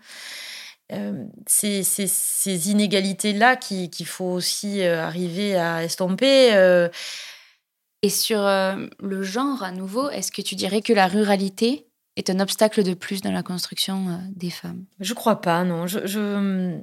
C'est 1.46 1.84
ces, 1.84 2.72
inégalités-là 2.72 3.56
qu'il 3.56 4.06
faut 4.06 4.32
aussi 4.32 4.84
arriver 4.84 5.56
à 5.56 5.84
estomper. 5.84 6.90
Et 8.04 8.10
sur 8.10 8.46
euh, 8.46 8.86
le 9.00 9.24
genre, 9.24 9.64
à 9.64 9.72
nouveau, 9.72 10.10
est-ce 10.10 10.32
que 10.32 10.42
tu 10.42 10.56
dirais 10.56 10.82
que 10.82 10.92
la 10.92 11.08
ruralité 11.08 11.88
est 12.18 12.30
un 12.30 12.42
obstacle 12.42 12.84
de 12.84 12.94
plus 12.94 13.22
dans 13.22 13.32
la 13.32 13.44
construction 13.44 14.10
euh, 14.10 14.18
des 14.36 14.50
femmes? 14.50 14.84
Je 15.00 15.14
crois 15.14 15.40
pas, 15.40 15.64
non. 15.64 15.88
je, 15.88 16.78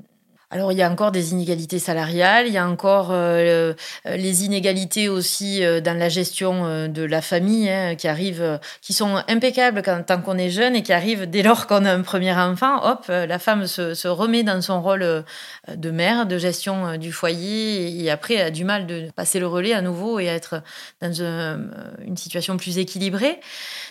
alors 0.52 0.72
il 0.72 0.78
y 0.78 0.82
a 0.82 0.90
encore 0.90 1.12
des 1.12 1.30
inégalités 1.30 1.78
salariales, 1.78 2.48
il 2.48 2.52
y 2.52 2.58
a 2.58 2.66
encore 2.66 3.10
euh, 3.12 3.72
euh, 4.06 4.16
les 4.16 4.44
inégalités 4.44 5.08
aussi 5.08 5.64
euh, 5.64 5.80
dans 5.80 5.96
la 5.96 6.08
gestion 6.08 6.88
de 6.88 7.02
la 7.02 7.22
famille 7.22 7.70
hein, 7.70 7.94
qui 7.94 8.08
arrivent, 8.08 8.58
qui 8.82 8.92
sont 8.92 9.22
impeccables 9.28 9.82
quand, 9.82 10.02
tant 10.04 10.20
qu'on 10.20 10.36
est 10.36 10.50
jeune 10.50 10.74
et 10.74 10.82
qui 10.82 10.92
arrivent 10.92 11.30
dès 11.30 11.44
lors 11.44 11.68
qu'on 11.68 11.84
a 11.84 11.92
un 11.92 12.02
premier 12.02 12.32
enfant. 12.32 12.84
Hop, 12.84 13.06
la 13.08 13.38
femme 13.38 13.68
se, 13.68 14.08
remet 14.08 14.42
dans 14.42 14.60
son 14.60 14.82
rôle 14.82 15.24
de 15.68 15.90
mère, 15.90 16.26
de 16.26 16.36
gestion 16.36 16.96
du 16.96 17.12
foyer 17.12 18.02
et, 18.02 18.10
après 18.10 18.40
a 18.40 18.50
du 18.50 18.64
mal 18.64 18.86
de 18.86 19.10
passer 19.14 19.38
le 19.38 19.46
relais 19.46 19.72
à 19.72 19.82
nouveau 19.82 20.18
et 20.18 20.26
être 20.26 20.62
dans 21.00 21.12
une 21.12 22.16
situation 22.16 22.56
plus 22.56 22.78
équilibrée. 22.78 23.38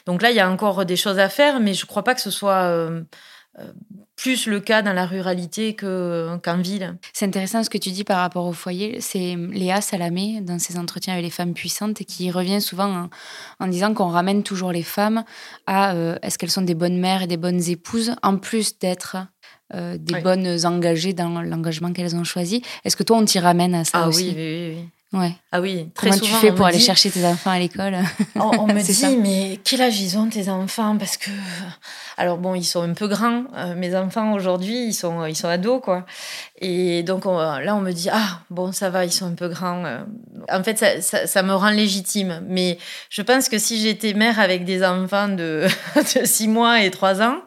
Donc 0.05 0.21
là 0.21 0.31
il 0.31 0.35
y 0.35 0.41
a 0.41 0.49
encore 0.49 0.85
des 0.85 0.97
choses 0.97 1.19
à 1.19 1.29
faire, 1.29 1.61
mais 1.61 1.73
je 1.73 1.85
ne 1.85 1.87
crois 1.87 2.03
pas 2.03 2.15
que 2.15 2.21
ce 2.21 2.31
soit 2.31 2.89
plus 4.15 4.47
le 4.47 4.59
cas 4.59 4.81
dans 4.81 4.91
la 4.91 5.05
ruralité 5.05 5.75
qu'en 5.75 6.57
ville. 6.57 6.97
C'est 7.13 7.25
intéressant 7.25 7.63
ce 7.63 7.69
que 7.69 7.77
tu 7.77 7.91
dis 7.91 8.03
par 8.03 8.17
rapport 8.17 8.45
au 8.45 8.51
foyer. 8.51 8.99
C'est 8.99 9.35
Léa 9.35 9.79
Salamé, 9.79 10.41
dans 10.41 10.59
ses 10.59 10.77
entretiens 10.77 11.13
avec 11.13 11.23
les 11.23 11.31
femmes 11.31 11.53
puissantes, 11.53 12.03
qui 12.03 12.29
revient 12.29 12.61
souvent 12.61 13.07
en, 13.59 13.67
disant 13.67 13.93
qu'on 13.93 14.09
ramène 14.09 14.43
toujours 14.43 14.73
les 14.73 14.83
femmes 14.83 15.23
à 15.67 15.93
euh, 15.93 16.17
est-ce 16.21 16.37
qu'elles 16.37 16.51
sont 16.51 16.63
des 16.63 16.75
bonnes 16.75 16.99
mères 16.99 17.21
et 17.21 17.27
des 17.27 17.37
bonnes 17.37 17.69
épouses, 17.69 18.13
en 18.21 18.37
plus 18.37 18.77
d'être 18.77 19.17
euh, 19.73 19.97
des 19.99 20.19
bonnes 20.21 20.65
engagées 20.65 21.13
dans 21.13 21.41
l'engagement 21.41 21.93
qu'elles 21.93 22.15
ont 22.15 22.23
choisi. 22.23 22.63
Est-ce 22.83 22.97
que 22.97 23.03
toi, 23.03 23.17
on 23.17 23.25
t'y 23.25 23.37
ramène 23.37 23.75
à 23.75 23.85
ça 23.85 24.01
ah, 24.03 24.07
aussi? 24.07 24.33
oui, 24.35 24.35
oui, 24.35 24.75
oui. 24.75 24.89
Ouais. 25.11 25.31
Ah 25.51 25.59
oui, 25.59 25.89
très 25.95 26.11
Comment 26.11 26.21
tu 26.21 26.31
fais 26.33 26.51
pour 26.51 26.67
aller 26.67 26.79
chercher 26.79 27.09
tes 27.09 27.25
enfants 27.25 27.49
à 27.49 27.57
l'école? 27.57 27.97
On, 28.35 28.67
me 28.73 28.79
dit, 28.79 29.17
mais 29.17 29.59
quel 29.63 29.81
âge 29.81 29.99
ils 29.99 30.19
ont 30.19 30.29
tes 30.29 30.49
enfants? 30.49 30.97
Parce 30.99 31.17
que, 31.17 31.31
alors 32.15 32.37
bon, 32.37 32.53
ils 32.53 32.63
sont 32.63 32.83
un 32.83 32.93
peu 32.93 33.07
grands. 33.07 33.45
Euh, 33.55 33.73
mes 33.73 33.95
enfants 33.95 34.33
aujourd'hui, 34.33 34.85
ils 34.85 34.93
sont, 34.93 35.25
ils 35.25 35.35
sont 35.35 35.47
ados, 35.47 35.81
quoi. 35.81 36.05
Et 36.61 37.01
donc 37.01 37.25
là, 37.25 37.75
on 37.75 37.81
me 37.81 37.91
dit, 37.91 38.09
ah 38.11 38.41
bon, 38.51 38.71
ça 38.71 38.91
va, 38.91 39.03
ils 39.03 39.11
sont 39.11 39.25
un 39.25 39.33
peu 39.33 39.47
grands. 39.47 39.83
Euh. 39.83 40.03
En 40.51 40.63
fait, 40.63 40.77
ça, 40.77 41.01
ça, 41.01 41.25
ça 41.25 41.41
me 41.41 41.55
rend 41.55 41.71
légitime. 41.71 42.43
Mais 42.47 42.77
je 43.09 43.23
pense 43.23 43.49
que 43.49 43.57
si 43.57 43.81
j'étais 43.81 44.13
mère 44.13 44.39
avec 44.39 44.63
des 44.63 44.83
enfants 44.85 45.27
de, 45.27 45.65
de 45.95 46.23
6 46.23 46.47
mois 46.49 46.83
et 46.83 46.91
3 46.91 47.23
ans, 47.23 47.37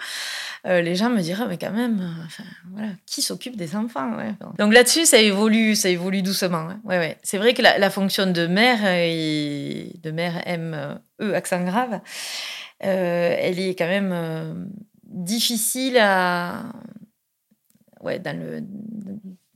les 0.64 0.94
gens 0.94 1.10
me 1.10 1.20
diraient, 1.20 1.48
mais 1.48 1.58
quand 1.58 1.72
même, 1.72 2.00
euh, 2.00 2.42
voilà, 2.70 2.92
qui 3.06 3.20
s'occupe 3.22 3.56
des 3.56 3.74
enfants 3.74 4.16
Donc 4.58 4.72
là-dessus, 4.72 5.06
ça 5.06 5.18
évolue, 5.18 5.74
ça 5.74 5.88
évolue 5.88 6.22
doucement. 6.22 6.68
Ouais, 6.84 6.98
ouais. 6.98 7.18
C'est 7.22 7.38
vrai 7.38 7.54
que 7.54 7.62
la, 7.62 7.90
fonction 7.90 8.30
de 8.30 8.46
mère, 8.46 8.84
et 8.84 9.92
de 10.02 10.10
mère 10.10 10.42
M, 10.46 11.00
E, 11.20 11.34
accent 11.34 11.64
grave, 11.64 12.00
euh, 12.84 13.36
elle 13.38 13.58
est 13.58 13.74
quand 13.74 13.88
même 13.88 14.70
difficile 15.04 15.98
à. 15.98 16.64
Ouais, 18.00 18.18
dans 18.18 18.38
le. 18.38 18.62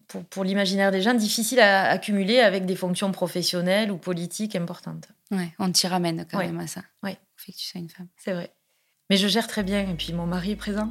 Pour, 0.09 0.25
pour 0.25 0.45
l'imaginaire 0.45 0.92
des 0.92 1.03
gens, 1.03 1.14
difficile 1.14 1.59
à 1.59 1.90
accumuler 1.90 2.38
avec 2.38 2.64
des 2.64 2.77
fonctions 2.77 3.11
professionnelles 3.11 3.90
ou 3.90 3.97
politiques 3.97 4.55
importantes. 4.55 5.09
Ouais, 5.33 5.53
on 5.59 5.71
t'y 5.73 5.88
ramène 5.88 6.25
quand 6.31 6.38
même 6.38 6.61
à 6.61 6.69
ça. 6.69 6.83
Oui. 7.03 7.16
Fait 7.37 7.53
que 7.53 7.59
tu 7.59 7.66
sois 7.66 7.81
une 7.81 7.90
femme. 7.90 8.09
C'est 8.16 8.33
vrai. 8.33 8.51
Mais 9.09 9.16
je 9.16 9.29
gère 9.29 9.47
très 9.47 9.62
bien. 9.62 9.83
Et 9.88 9.95
puis 9.95 10.12
mon 10.12 10.27
mari 10.27 10.53
est 10.53 10.57
présent. 10.57 10.90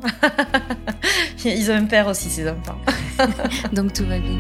Ils 1.45 1.69
ont 1.69 1.75
un 1.75 1.85
père 1.85 2.07
aussi, 2.07 2.29
ses 2.29 2.49
enfants. 2.49 2.79
Donc 3.73 3.93
tout 3.93 4.05
va 4.05 4.19
bien. 4.19 4.37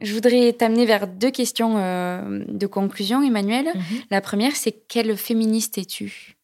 Je 0.00 0.12
voudrais 0.12 0.52
t'amener 0.52 0.86
vers 0.86 1.06
deux 1.06 1.30
questions 1.30 1.78
euh, 1.78 2.44
de 2.48 2.66
conclusion, 2.66 3.22
Emmanuel. 3.22 3.66
Mhm. 3.74 3.82
La 4.10 4.20
première, 4.20 4.56
c'est 4.56 4.72
quelle 4.88 5.16
féministe 5.16 5.78
es-tu? 5.78 6.36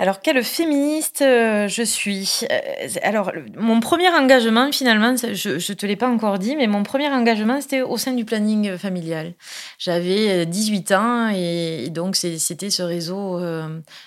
Alors, 0.00 0.22
quelle 0.22 0.42
féministe 0.42 1.20
euh, 1.20 1.68
je 1.68 1.82
suis? 1.82 2.40
Euh, 2.50 2.88
Alors, 3.02 3.32
mon 3.54 3.80
premier 3.80 4.08
engagement, 4.08 4.72
finalement, 4.72 5.14
je 5.14 5.50
ne 5.50 5.74
te 5.74 5.84
l'ai 5.84 5.96
pas 5.96 6.08
encore 6.08 6.38
dit, 6.38 6.56
mais 6.56 6.66
mon 6.68 6.84
premier 6.84 7.08
engagement, 7.08 7.60
c'était 7.60 7.82
au 7.82 7.98
sein 7.98 8.12
du 8.12 8.24
planning 8.24 8.78
familial. 8.78 9.34
J'avais 9.78 10.46
18 10.46 10.90
euh, 10.90 10.96
ans 10.96 11.28
et, 11.28 11.90
donc 11.90 12.16
c'était 12.16 12.70
ce 12.70 12.82
réseau 12.82 13.40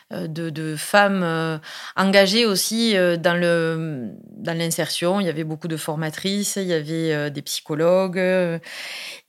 de, 0.10 0.76
femmes 0.76 1.60
engagées 1.96 2.48
aussi 2.48 2.96
dans 2.96 3.40
dans 3.40 4.58
l'insertion. 4.58 5.20
Il 5.20 5.28
y 5.28 5.30
avait 5.30 5.44
beaucoup 5.44 5.68
de 5.68 5.78
formatrices, 5.78 6.56
il 6.56 6.70
y 6.70 6.74
avait 6.74 7.30
des 7.30 7.42
psychologues. 7.44 8.20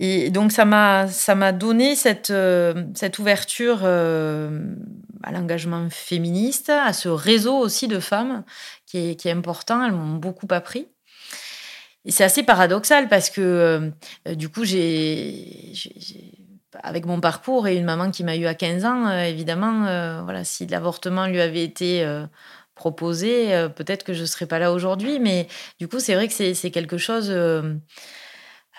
Et 0.01 0.31
donc, 0.31 0.51
ça 0.51 0.65
m'a 0.65 1.53
donné 1.53 1.95
cette, 1.95 2.33
cette 2.95 3.19
ouverture 3.19 3.81
à 5.25 5.33
l'engagement 5.33 5.89
féministe, 5.91 6.71
à 6.71 6.93
ce 6.93 7.09
réseau 7.09 7.57
aussi 7.57 7.89
de 7.89 7.99
femmes 7.99 8.45
qui 8.87 8.99
est, 8.99 9.27
important. 9.27 9.85
Elles 9.85 9.93
m'ont 9.93 10.17
beaucoup 10.17 10.47
appris. 10.51 10.89
Et 12.05 12.11
c'est 12.11 12.25
assez 12.25 12.43
paradoxal 12.43 13.09
parce 13.09 13.31
que 13.31 13.91
euh, 14.29 14.35
du 14.35 14.49
coup, 14.49 14.65
j'ai 14.65 15.73
avec 16.83 17.07
mon 17.07 17.21
parcours 17.21 17.67
et 17.67 17.77
une 17.77 17.85
maman 17.85 18.11
qui 18.11 18.25
m'a 18.25 18.37
eu 18.37 18.47
à 18.47 18.55
15 18.55 18.85
ans, 18.85 19.09
évidemment, 19.23 20.23
voilà, 20.25 20.43
si 20.43 20.67
l'avortement 20.67 21.27
lui 21.27 21.41
avait 21.41 21.63
été 21.63 22.05
proposé, 22.75 23.69
peut-être 23.77 24.03
que 24.03 24.13
je 24.13 24.23
ne 24.23 24.27
serais 24.27 24.47
pas 24.47 24.59
là 24.59 24.73
aujourd'hui. 24.73 25.21
Mais 25.21 25.47
du 25.79 25.87
coup, 25.87 26.01
c'est 26.01 26.15
vrai 26.15 26.27
que 26.27 26.35
c'est 26.35 26.71
quelque 26.73 26.99
chose 26.99 27.33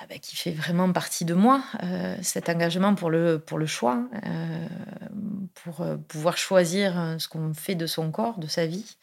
ah 0.02 0.06
bah, 0.10 0.16
qui 0.22 0.36
fait 0.36 0.52
vraiment 0.52 0.92
partie 0.92 1.24
de 1.24 1.34
moi, 1.34 1.64
euh, 1.84 2.18
cet 2.22 2.50
engagement 2.50 2.96
pour 2.96 3.10
le, 3.10 3.40
pour 3.40 3.58
le 3.58 3.66
choix, 3.66 4.04
euh, 4.26 4.68
pour 5.64 5.82
euh, 5.82 5.96
pouvoir 5.96 6.38
choisir 6.38 7.16
ce 7.18 7.30
qu'on 7.30 7.54
fait 7.54 7.76
de 7.76 7.88
son 7.88 8.12
corps, 8.12 8.38
de 8.38 8.48
sa 8.48 8.66
vie. 8.66 8.98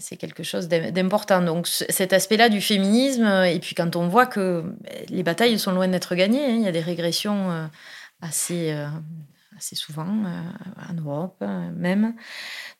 c'est 0.00 0.16
quelque 0.18 0.42
chose 0.42 0.68
d'important. 0.68 1.40
Donc 1.40 1.66
cet 1.66 2.12
aspect-là 2.12 2.50
du 2.50 2.60
féminisme, 2.60 3.24
et 3.46 3.58
puis 3.58 3.74
quand 3.74 3.96
on 3.96 4.06
voit 4.06 4.26
que 4.26 4.64
les 5.08 5.22
batailles 5.22 5.58
sont 5.58 5.72
loin 5.72 5.88
d'être 5.88 6.14
gagnées, 6.14 6.44
hein, 6.44 6.56
il 6.56 6.62
y 6.62 6.68
a 6.68 6.72
des 6.72 6.80
régressions 6.80 7.70
assez, 8.20 8.76
assez 9.56 9.76
souvent 9.76 10.26
en 10.90 10.94
Europe 10.94 11.42
même. 11.74 12.14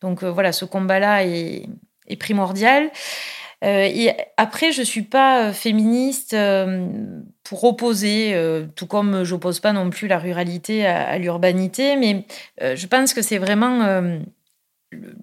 Donc 0.03 0.23
voilà, 0.23 0.53
ce 0.53 0.67
combat-là 0.67 1.25
est 1.25 2.17
primordial. 2.19 2.91
Euh, 3.62 3.88
et 3.92 4.12
après, 4.37 4.72
je 4.72 4.83
suis 4.83 5.03
pas 5.03 5.48
euh, 5.48 5.53
féministe 5.53 6.35
euh, 6.35 6.88
pour 7.44 7.64
opposer, 7.64 8.37
tout 8.77 8.87
comme 8.87 9.25
j'oppose 9.25 9.61
pas 9.61 9.72
non 9.72 9.90
plus 9.90 10.09
la 10.09 10.18
ruralité 10.18 10.87
à, 10.87 11.18
l'urbanité, 11.18 11.96
mais 11.96 12.25
je 12.61 12.87
pense 12.87 13.12
que 13.14 13.20
c'est 13.20 13.37
vraiment 13.37 14.20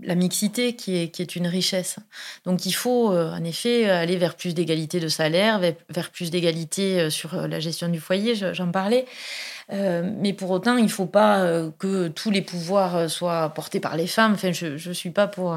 la 0.02 0.16
mixité 0.16 0.76
qui 0.76 0.98
est, 0.98 1.36
une 1.36 1.48
richesse. 1.48 1.98
Donc 2.46 2.66
il 2.66 2.74
faut 2.74 3.18
en 3.18 3.44
effet 3.46 3.90
aller 3.90 4.18
vers 4.18 4.36
plus 4.36 4.54
d'égalité 4.54 5.00
de 5.00 5.08
salaire, 5.08 5.60
vers, 5.60 6.12
plus 6.12 6.30
d'égalité 6.30 7.10
sur 7.10 7.48
la 7.48 7.60
gestion 7.60 7.88
du 7.88 8.02
foyer, 8.02 8.36
j'en 8.36 8.70
parlais. 8.70 9.06
Mais 9.70 10.34
pour 10.34 10.50
autant, 10.50 10.78
il 10.78 10.86
ne 10.86 10.90
faut 10.90 11.06
pas 11.06 11.46
que 11.78 12.08
tous 12.08 12.32
les 12.32 12.42
pouvoirs 12.42 13.10
soient 13.10 13.50
portés 13.50 13.80
par 13.80 13.96
les 13.96 14.08
femmes. 14.08 14.34
Enfin, 14.34 14.52
je 14.52 14.90
ne 14.90 14.94
suis 14.94 15.12
pas 15.12 15.28
pour 15.28 15.56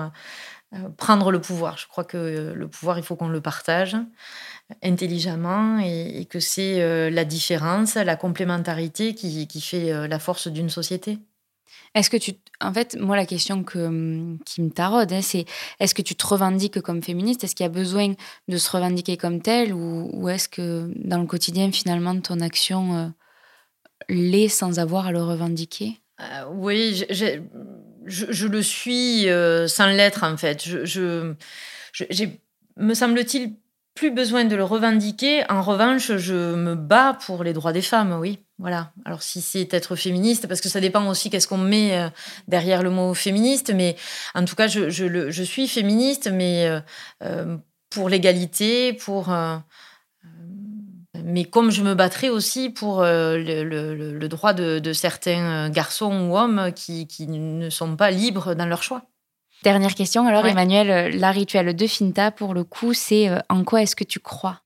euh, 0.75 0.89
prendre 0.97 1.31
le 1.31 1.41
pouvoir. 1.41 1.77
Je 1.77 1.87
crois 1.87 2.05
que 2.05 2.17
euh, 2.17 2.55
le 2.55 2.67
pouvoir, 2.67 2.99
il 2.99 3.05
faut 3.05 3.15
qu'on 3.15 3.29
le 3.29 3.43
partage 3.43 3.97
intelligemment 4.83 5.79
et, 5.81 6.27
que 6.31 6.41
c'est 6.41 6.81
euh, 6.81 7.11
la 7.11 7.27
différence, 7.27 7.97
la 7.97 8.17
complémentarité 8.17 9.15
qui, 9.15 9.61
fait 9.61 10.09
la 10.09 10.19
force 10.19 10.49
d'une 10.49 10.71
société. 10.71 11.19
Est-ce 11.95 12.09
que 12.09 12.17
tu. 12.17 12.33
En 12.63 12.73
fait, 12.73 12.97
moi, 12.99 13.17
la 13.17 13.27
question 13.27 13.65
que, 13.65 14.39
qui 14.47 14.63
me 14.63 14.71
taraude, 14.71 15.13
hein, 15.13 15.21
c'est 15.21 15.45
est-ce 15.79 15.95
que 15.95 16.01
tu 16.01 16.15
te 16.15 16.27
revendiques 16.27 16.81
comme 16.81 17.03
féministe? 17.03 17.45
Est-ce 17.45 17.55
qu'il 17.55 17.65
y 17.65 17.67
a 17.67 17.73
besoin 17.73 18.15
de 18.49 18.57
se 18.57 18.71
revendiquer 18.71 19.19
comme 19.19 19.43
telle? 19.43 19.75
Ou, 19.75 20.29
est-ce 20.31 20.49
que 20.49 20.91
dans 20.97 21.19
le 21.19 21.27
quotidien, 21.27 21.71
finalement, 21.71 22.19
ton 22.19 22.41
action 22.41 23.13
l'est 24.13 24.49
sans 24.49 24.79
avoir 24.79 25.07
à 25.07 25.13
le 25.13 25.23
revendiquer? 25.23 25.99
Oui, 26.53 27.05
j'ai 27.11 27.43
je, 28.07 28.47
le 28.47 28.63
suis 28.63 29.29
euh, 29.29 29.69
sans 29.69 29.87
l'être, 29.87 30.25
en 30.25 30.37
fait. 30.37 30.63
Je, 30.65 31.35
j'ai, 31.93 32.41
me 32.77 32.95
semble-t-il, 32.95 33.55
plus 33.95 34.11
besoin 34.11 34.45
de 34.45 34.57
le 34.57 34.65
revendiquer. 34.65 35.45
En 35.51 35.61
revanche, 35.61 36.17
je 36.17 36.55
me 36.55 36.75
bats 36.75 37.19
pour 37.27 37.45
les 37.45 37.53
droits 37.53 37.73
des 37.73 37.83
femmes, 37.83 38.17
oui. 38.19 38.39
Voilà. 38.59 38.91
Alors, 39.05 39.23
si 39.23 39.43
c'est 39.43 39.73
être 39.75 39.97
féministe, 39.97 40.47
parce 40.47 40.61
que 40.61 40.69
ça 40.69 40.81
dépend 40.81 41.07
aussi 41.09 41.29
qu'est-ce 41.29 41.47
qu'on 41.47 41.59
met 41.59 41.99
euh, 41.99 42.09
derrière 42.49 42.83
le 42.83 42.91
mot 42.91 43.13
féministe, 43.13 43.73
mais 43.75 43.97
en 44.35 44.45
tout 44.45 44.55
cas, 44.55 44.67
je, 44.67 44.89
je 44.89 45.43
suis 45.43 45.69
féministe, 45.69 46.31
mais 46.33 46.81
euh, 47.23 47.57
pour 47.91 48.09
l'égalité, 48.09 48.95
pour 48.95 49.35
mais 51.25 51.45
comme 51.45 51.71
je 51.71 51.83
me 51.83 51.95
battrai 51.95 52.31
aussi 52.31 52.71
pour 52.71 53.03
euh, 53.03 53.37
le, 53.39 54.29
droit 54.29 54.53
de, 54.53 54.93
certains 54.93 55.71
garçons 55.71 56.29
ou 56.29 56.37
hommes 56.37 56.73
qui, 56.75 57.07
ne 57.29 57.71
sont 57.71 57.97
pas 57.97 58.11
libres 58.11 58.55
dans 58.55 58.67
leur 58.67 58.83
choix. 58.83 59.03
Dernière 59.63 59.95
question, 59.95 60.27
alors 60.27 60.47
Emmanuel, 60.47 61.17
la 61.17 61.31
rituelle 61.31 61.75
de 61.75 61.87
Finta, 61.87 62.31
pour 62.33 62.53
le 62.53 62.65
coup, 62.65 62.95
c'est 62.95 63.29
euh, 63.29 63.39
en 63.49 63.63
quoi 63.63 63.83
est-ce 63.83 63.95
que 63.95 64.05
tu 64.05 64.19
crois? 64.19 64.61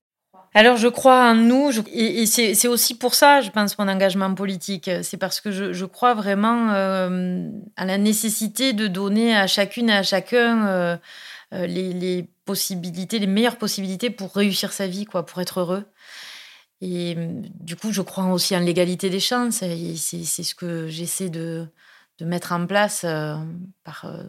Alors 0.55 0.79
je 0.79 0.89
crois 0.89 1.33
en 1.33 1.35
nous, 1.35 1.71
et, 1.93 2.25
c'est 2.25 2.69
aussi 2.69 2.97
pour 2.97 3.15
ça, 3.15 3.43
je 3.43 3.51
pense, 3.51 3.77
mon 3.79 3.89
engagement 3.89 4.33
politique. 4.35 4.91
C'est 5.03 5.19
parce 5.19 5.43
que 5.43 5.51
je, 5.51 5.85
crois 5.85 6.15
vraiment 6.15 6.73
euh, 6.73 7.51
à 7.77 7.85
la 7.85 7.99
nécessité 7.99 8.73
de 8.73 8.87
donner 8.87 9.37
à 9.37 9.47
chacune 9.47 9.91
et 9.91 9.97
à 9.97 10.03
chacun 10.03 10.99
les, 11.53 11.93
les, 11.93 12.27
possibilités, 12.47 13.19
les 13.19 13.27
meilleures 13.27 13.59
possibilités 13.59 14.09
pour 14.09 14.33
réussir 14.35 14.73
sa 14.73 14.87
vie, 14.87 15.05
quoi, 15.05 15.27
pour 15.27 15.43
être 15.43 15.61
heureux. 15.61 15.85
Et 16.81 17.15
mmh, 17.15 17.43
du 17.61 17.77
coup, 17.77 17.93
je 17.93 18.03
crois 18.03 18.27
aussi 18.27 18.57
en 18.57 18.61
l'égalité 18.61 19.11
des 19.11 19.21
chances. 19.21 19.57
C'est, 19.57 20.43
ce 20.43 20.55
que 20.55 20.89
j'essaie 20.89 21.31
de, 21.31 21.67
mettre 22.21 22.53
en 22.53 22.67
place 22.67 23.03
euh, 23.05 23.37
par 23.85 24.05
euh, 24.05 24.23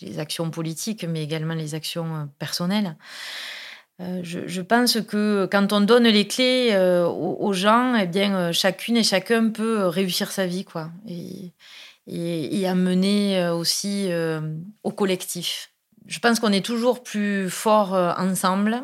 les 0.00 0.18
actions 0.18 0.50
politiques, 0.50 1.04
mais 1.04 1.22
également 1.22 1.54
les 1.54 1.74
actions 1.74 2.14
euh, 2.14 2.24
personnelles. 2.38 2.96
Je, 4.22 4.46
je, 4.46 4.62
pense 4.62 4.98
que 5.02 5.46
quand 5.52 5.74
on 5.74 5.82
donne 5.82 6.08
les 6.08 6.26
clés 6.26 6.74
aux, 6.74 7.52
gens, 7.52 7.94
eh 7.94 8.06
bien, 8.06 8.50
chacune 8.50 8.96
et 8.96 9.02
chacun 9.02 9.50
peut 9.50 9.88
réussir 9.88 10.32
sa 10.32 10.46
vie, 10.46 10.64
quoi, 10.64 10.90
et, 11.06 11.52
et, 12.06 12.60
et 12.60 12.66
amener 12.66 13.50
aussi 13.50 14.08
au 14.84 14.90
collectif. 14.90 15.74
Je 16.06 16.18
pense 16.18 16.40
qu'on 16.40 16.50
est 16.50 16.64
toujours 16.64 17.02
plus 17.02 17.50
fort 17.50 17.92
ensemble 17.92 18.82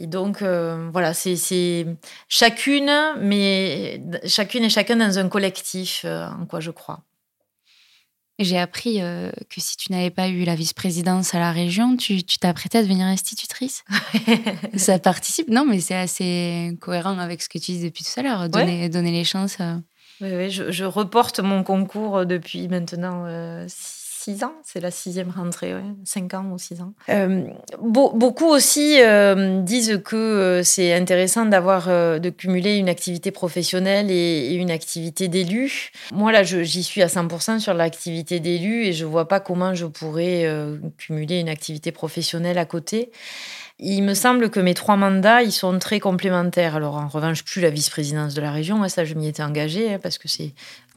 et 0.00 0.06
donc, 0.06 0.40
euh, 0.40 0.88
voilà, 0.90 1.12
c'est 1.12 1.86
chacune, 2.26 2.90
mais 3.20 4.00
chacune 4.24 4.64
et 4.64 4.70
chacun 4.70 4.96
dans 4.96 5.18
un 5.18 5.28
collectif, 5.28 6.02
euh, 6.06 6.26
en 6.26 6.46
quoi 6.46 6.60
je 6.60 6.70
crois. 6.70 7.02
J'ai 8.38 8.58
appris 8.58 9.02
euh, 9.02 9.30
que 9.50 9.60
si 9.60 9.76
tu 9.76 9.92
n'avais 9.92 10.08
pas 10.08 10.28
eu 10.28 10.44
la 10.44 10.54
vice-présidence 10.54 11.34
à 11.34 11.38
la 11.38 11.52
région, 11.52 11.98
tu 11.98 12.22
t'apprêtais 12.24 12.78
à 12.78 12.82
devenir 12.82 13.04
institutrice. 13.04 13.84
Ça 14.74 14.98
participe, 14.98 15.50
non, 15.50 15.66
mais 15.66 15.80
c'est 15.80 15.94
assez 15.94 16.74
cohérent 16.80 17.18
avec 17.18 17.42
ce 17.42 17.50
que 17.50 17.58
tu 17.58 17.72
dis 17.72 17.84
depuis 17.84 18.02
tout 18.02 18.18
à 18.18 18.22
l'heure, 18.22 18.48
donner, 18.48 18.88
donner 18.88 19.12
les 19.12 19.24
chances. 19.24 19.58
Oui, 20.22 20.30
oui 20.34 20.50
je, 20.50 20.70
je, 20.70 20.84
reporte 20.86 21.40
mon 21.40 21.62
concours 21.62 22.24
depuis 22.24 22.68
maintenant 22.68 23.26
six 23.68 23.99
ans, 24.28 24.54
c'est 24.64 24.80
la 24.80 24.90
sixième 24.90 25.30
rentrée, 25.30 25.74
ouais, 25.74 25.82
cinq 26.04 26.34
ans 26.34 26.50
ou 26.52 26.58
six 26.58 26.80
ans. 26.80 26.92
Euh, 27.08 27.44
beaucoup 27.80 28.46
aussi 28.46 29.00
euh, 29.00 29.60
disent 29.62 30.00
que 30.04 30.16
euh, 30.16 30.62
c'est 30.62 30.92
intéressant 30.92 31.46
d'avoir, 31.46 31.86
de 31.88 32.30
cumuler 32.30 32.76
une 32.76 32.88
activité 32.88 33.30
professionnelle 33.30 34.10
et, 34.10 34.54
une 34.54 34.70
activité 34.70 35.28
d'élu. 35.28 35.90
Moi, 36.12 36.32
là, 36.32 36.42
j'y 36.42 36.82
suis 36.82 37.02
à 37.02 37.06
100% 37.06 37.60
sur 37.60 37.74
l'activité 37.74 38.40
d'élu 38.40 38.84
et 38.84 38.92
je 38.92 39.04
vois 39.04 39.26
pas 39.26 39.40
comment 39.40 39.74
je 39.74 39.86
pourrais 39.86 40.46
cumuler 40.98 41.38
une 41.40 41.48
activité 41.48 41.92
professionnelle 41.92 42.58
à 42.58 42.64
côté. 42.64 43.10
Il 43.82 44.02
me 44.02 44.12
semble 44.12 44.50
que 44.50 44.60
mes 44.60 44.74
trois 44.74 44.96
mandats, 44.96 45.42
ils 45.42 45.52
sont 45.52 45.78
très 45.78 46.00
complémentaires. 46.00 46.76
Alors, 46.76 46.96
en 46.96 47.08
revanche, 47.08 47.42
plus 47.42 47.62
la 47.62 47.70
vice-présidence 47.70 48.34
de 48.34 48.42
la 48.42 48.52
région, 48.52 48.86
ça, 48.88 49.06
je 49.06 49.14
m'y 49.14 49.26
étais 49.26 49.42
engagée, 49.42 49.94
hein, 49.94 49.98
parce 50.02 50.18
que 50.18 50.28
c'est 50.28 50.52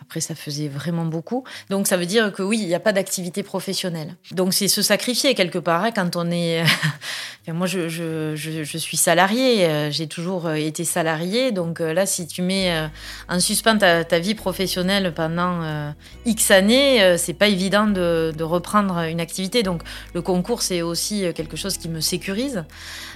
après, 0.06 0.20
ça 0.20 0.36
faisait 0.36 0.68
vraiment 0.68 1.06
beaucoup. 1.06 1.46
Donc, 1.70 1.88
ça 1.88 1.96
veut 1.96 2.06
dire 2.06 2.34
que 2.34 2.44
oui, 2.44 2.60
il 2.62 2.68
n'y 2.68 2.76
a 2.76 2.80
pas 2.82 2.92
d'activité 2.92 3.42
professionnelle. 3.42 4.18
Donc, 4.32 4.54
c'est 4.54 4.68
se 4.68 4.82
sacrifier 4.82 5.34
quelque 5.34 5.60
part 5.60 5.82
hein, 5.82 5.92
quand 5.92 6.18
on 6.18 6.30
est. 6.30 6.62
moi, 7.48 7.68
je, 7.68 8.36
suis 8.78 8.98
salarié. 8.98 9.66
Euh, 9.66 9.92
j'ai 9.92 10.08
toujours 10.08 10.48
euh, 10.48 10.56
été 10.56 10.84
salarié. 10.84 11.54
Donc, 11.54 11.80
euh, 11.80 11.94
là, 11.94 12.06
si 12.06 12.28
tu 12.28 12.42
mets 12.42 12.90
en 13.30 13.40
suspens 13.40 13.78
ta, 13.78 14.04
ta 14.04 14.20
vie 14.20 14.36
professionnelle 14.36 15.14
pendant 15.14 15.94
X 16.26 16.52
années, 16.52 17.18
c'est 17.18 17.34
pas 17.34 17.48
évident 17.48 17.88
de, 17.88 18.34
de, 18.38 18.44
reprendre 18.44 18.98
une 19.04 19.22
activité. 19.22 19.64
Donc, 19.64 19.84
le 20.14 20.22
concours, 20.22 20.62
c'est 20.62 20.82
aussi 20.82 21.26
quelque 21.34 21.56
chose 21.56 21.78
qui 21.78 21.88
me 21.88 22.02
sécurise, 22.02 22.66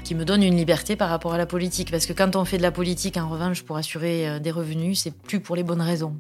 qui 0.06 0.16
me 0.16 0.24
donne 0.24 0.42
une 0.42 0.56
liberté 0.56 0.96
par 0.96 1.10
rapport 1.10 1.34
à 1.34 1.38
la 1.38 1.46
politique. 1.46 1.92
Parce 1.92 2.06
que 2.06 2.14
quand 2.14 2.38
on 2.38 2.46
fait 2.46 2.58
de 2.58 2.64
la 2.64 2.72
politique, 2.72 3.18
en 3.18 3.28
revanche, 3.28 3.64
pour 3.64 3.76
assurer 3.76 4.40
des 4.40 4.52
revenus, 4.52 5.02
c'est 5.02 5.14
plus 5.14 5.42
pour 5.42 5.58
les 5.58 5.64
bonnes 5.64 5.82
raisons. 5.82 6.16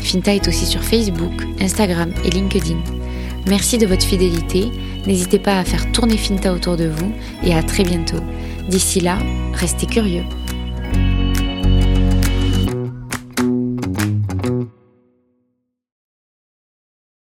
Finta 0.01 0.33
est 0.33 0.47
aussi 0.47 0.65
sur 0.65 0.83
Facebook, 0.83 1.43
Instagram 1.61 2.11
et 2.25 2.31
LinkedIn. 2.31 2.81
Merci 3.47 3.77
de 3.77 3.87
votre 3.87 4.05
fidélité. 4.05 4.69
N'hésitez 5.07 5.39
pas 5.39 5.59
à 5.59 5.63
faire 5.63 5.91
tourner 5.91 6.17
Finta 6.17 6.53
autour 6.53 6.77
de 6.77 6.87
vous 6.87 7.11
et 7.43 7.53
à 7.53 7.63
très 7.63 7.83
bientôt. 7.83 8.21
D'ici 8.67 8.99
là, 8.99 9.17
restez 9.53 9.87
curieux. 9.87 10.23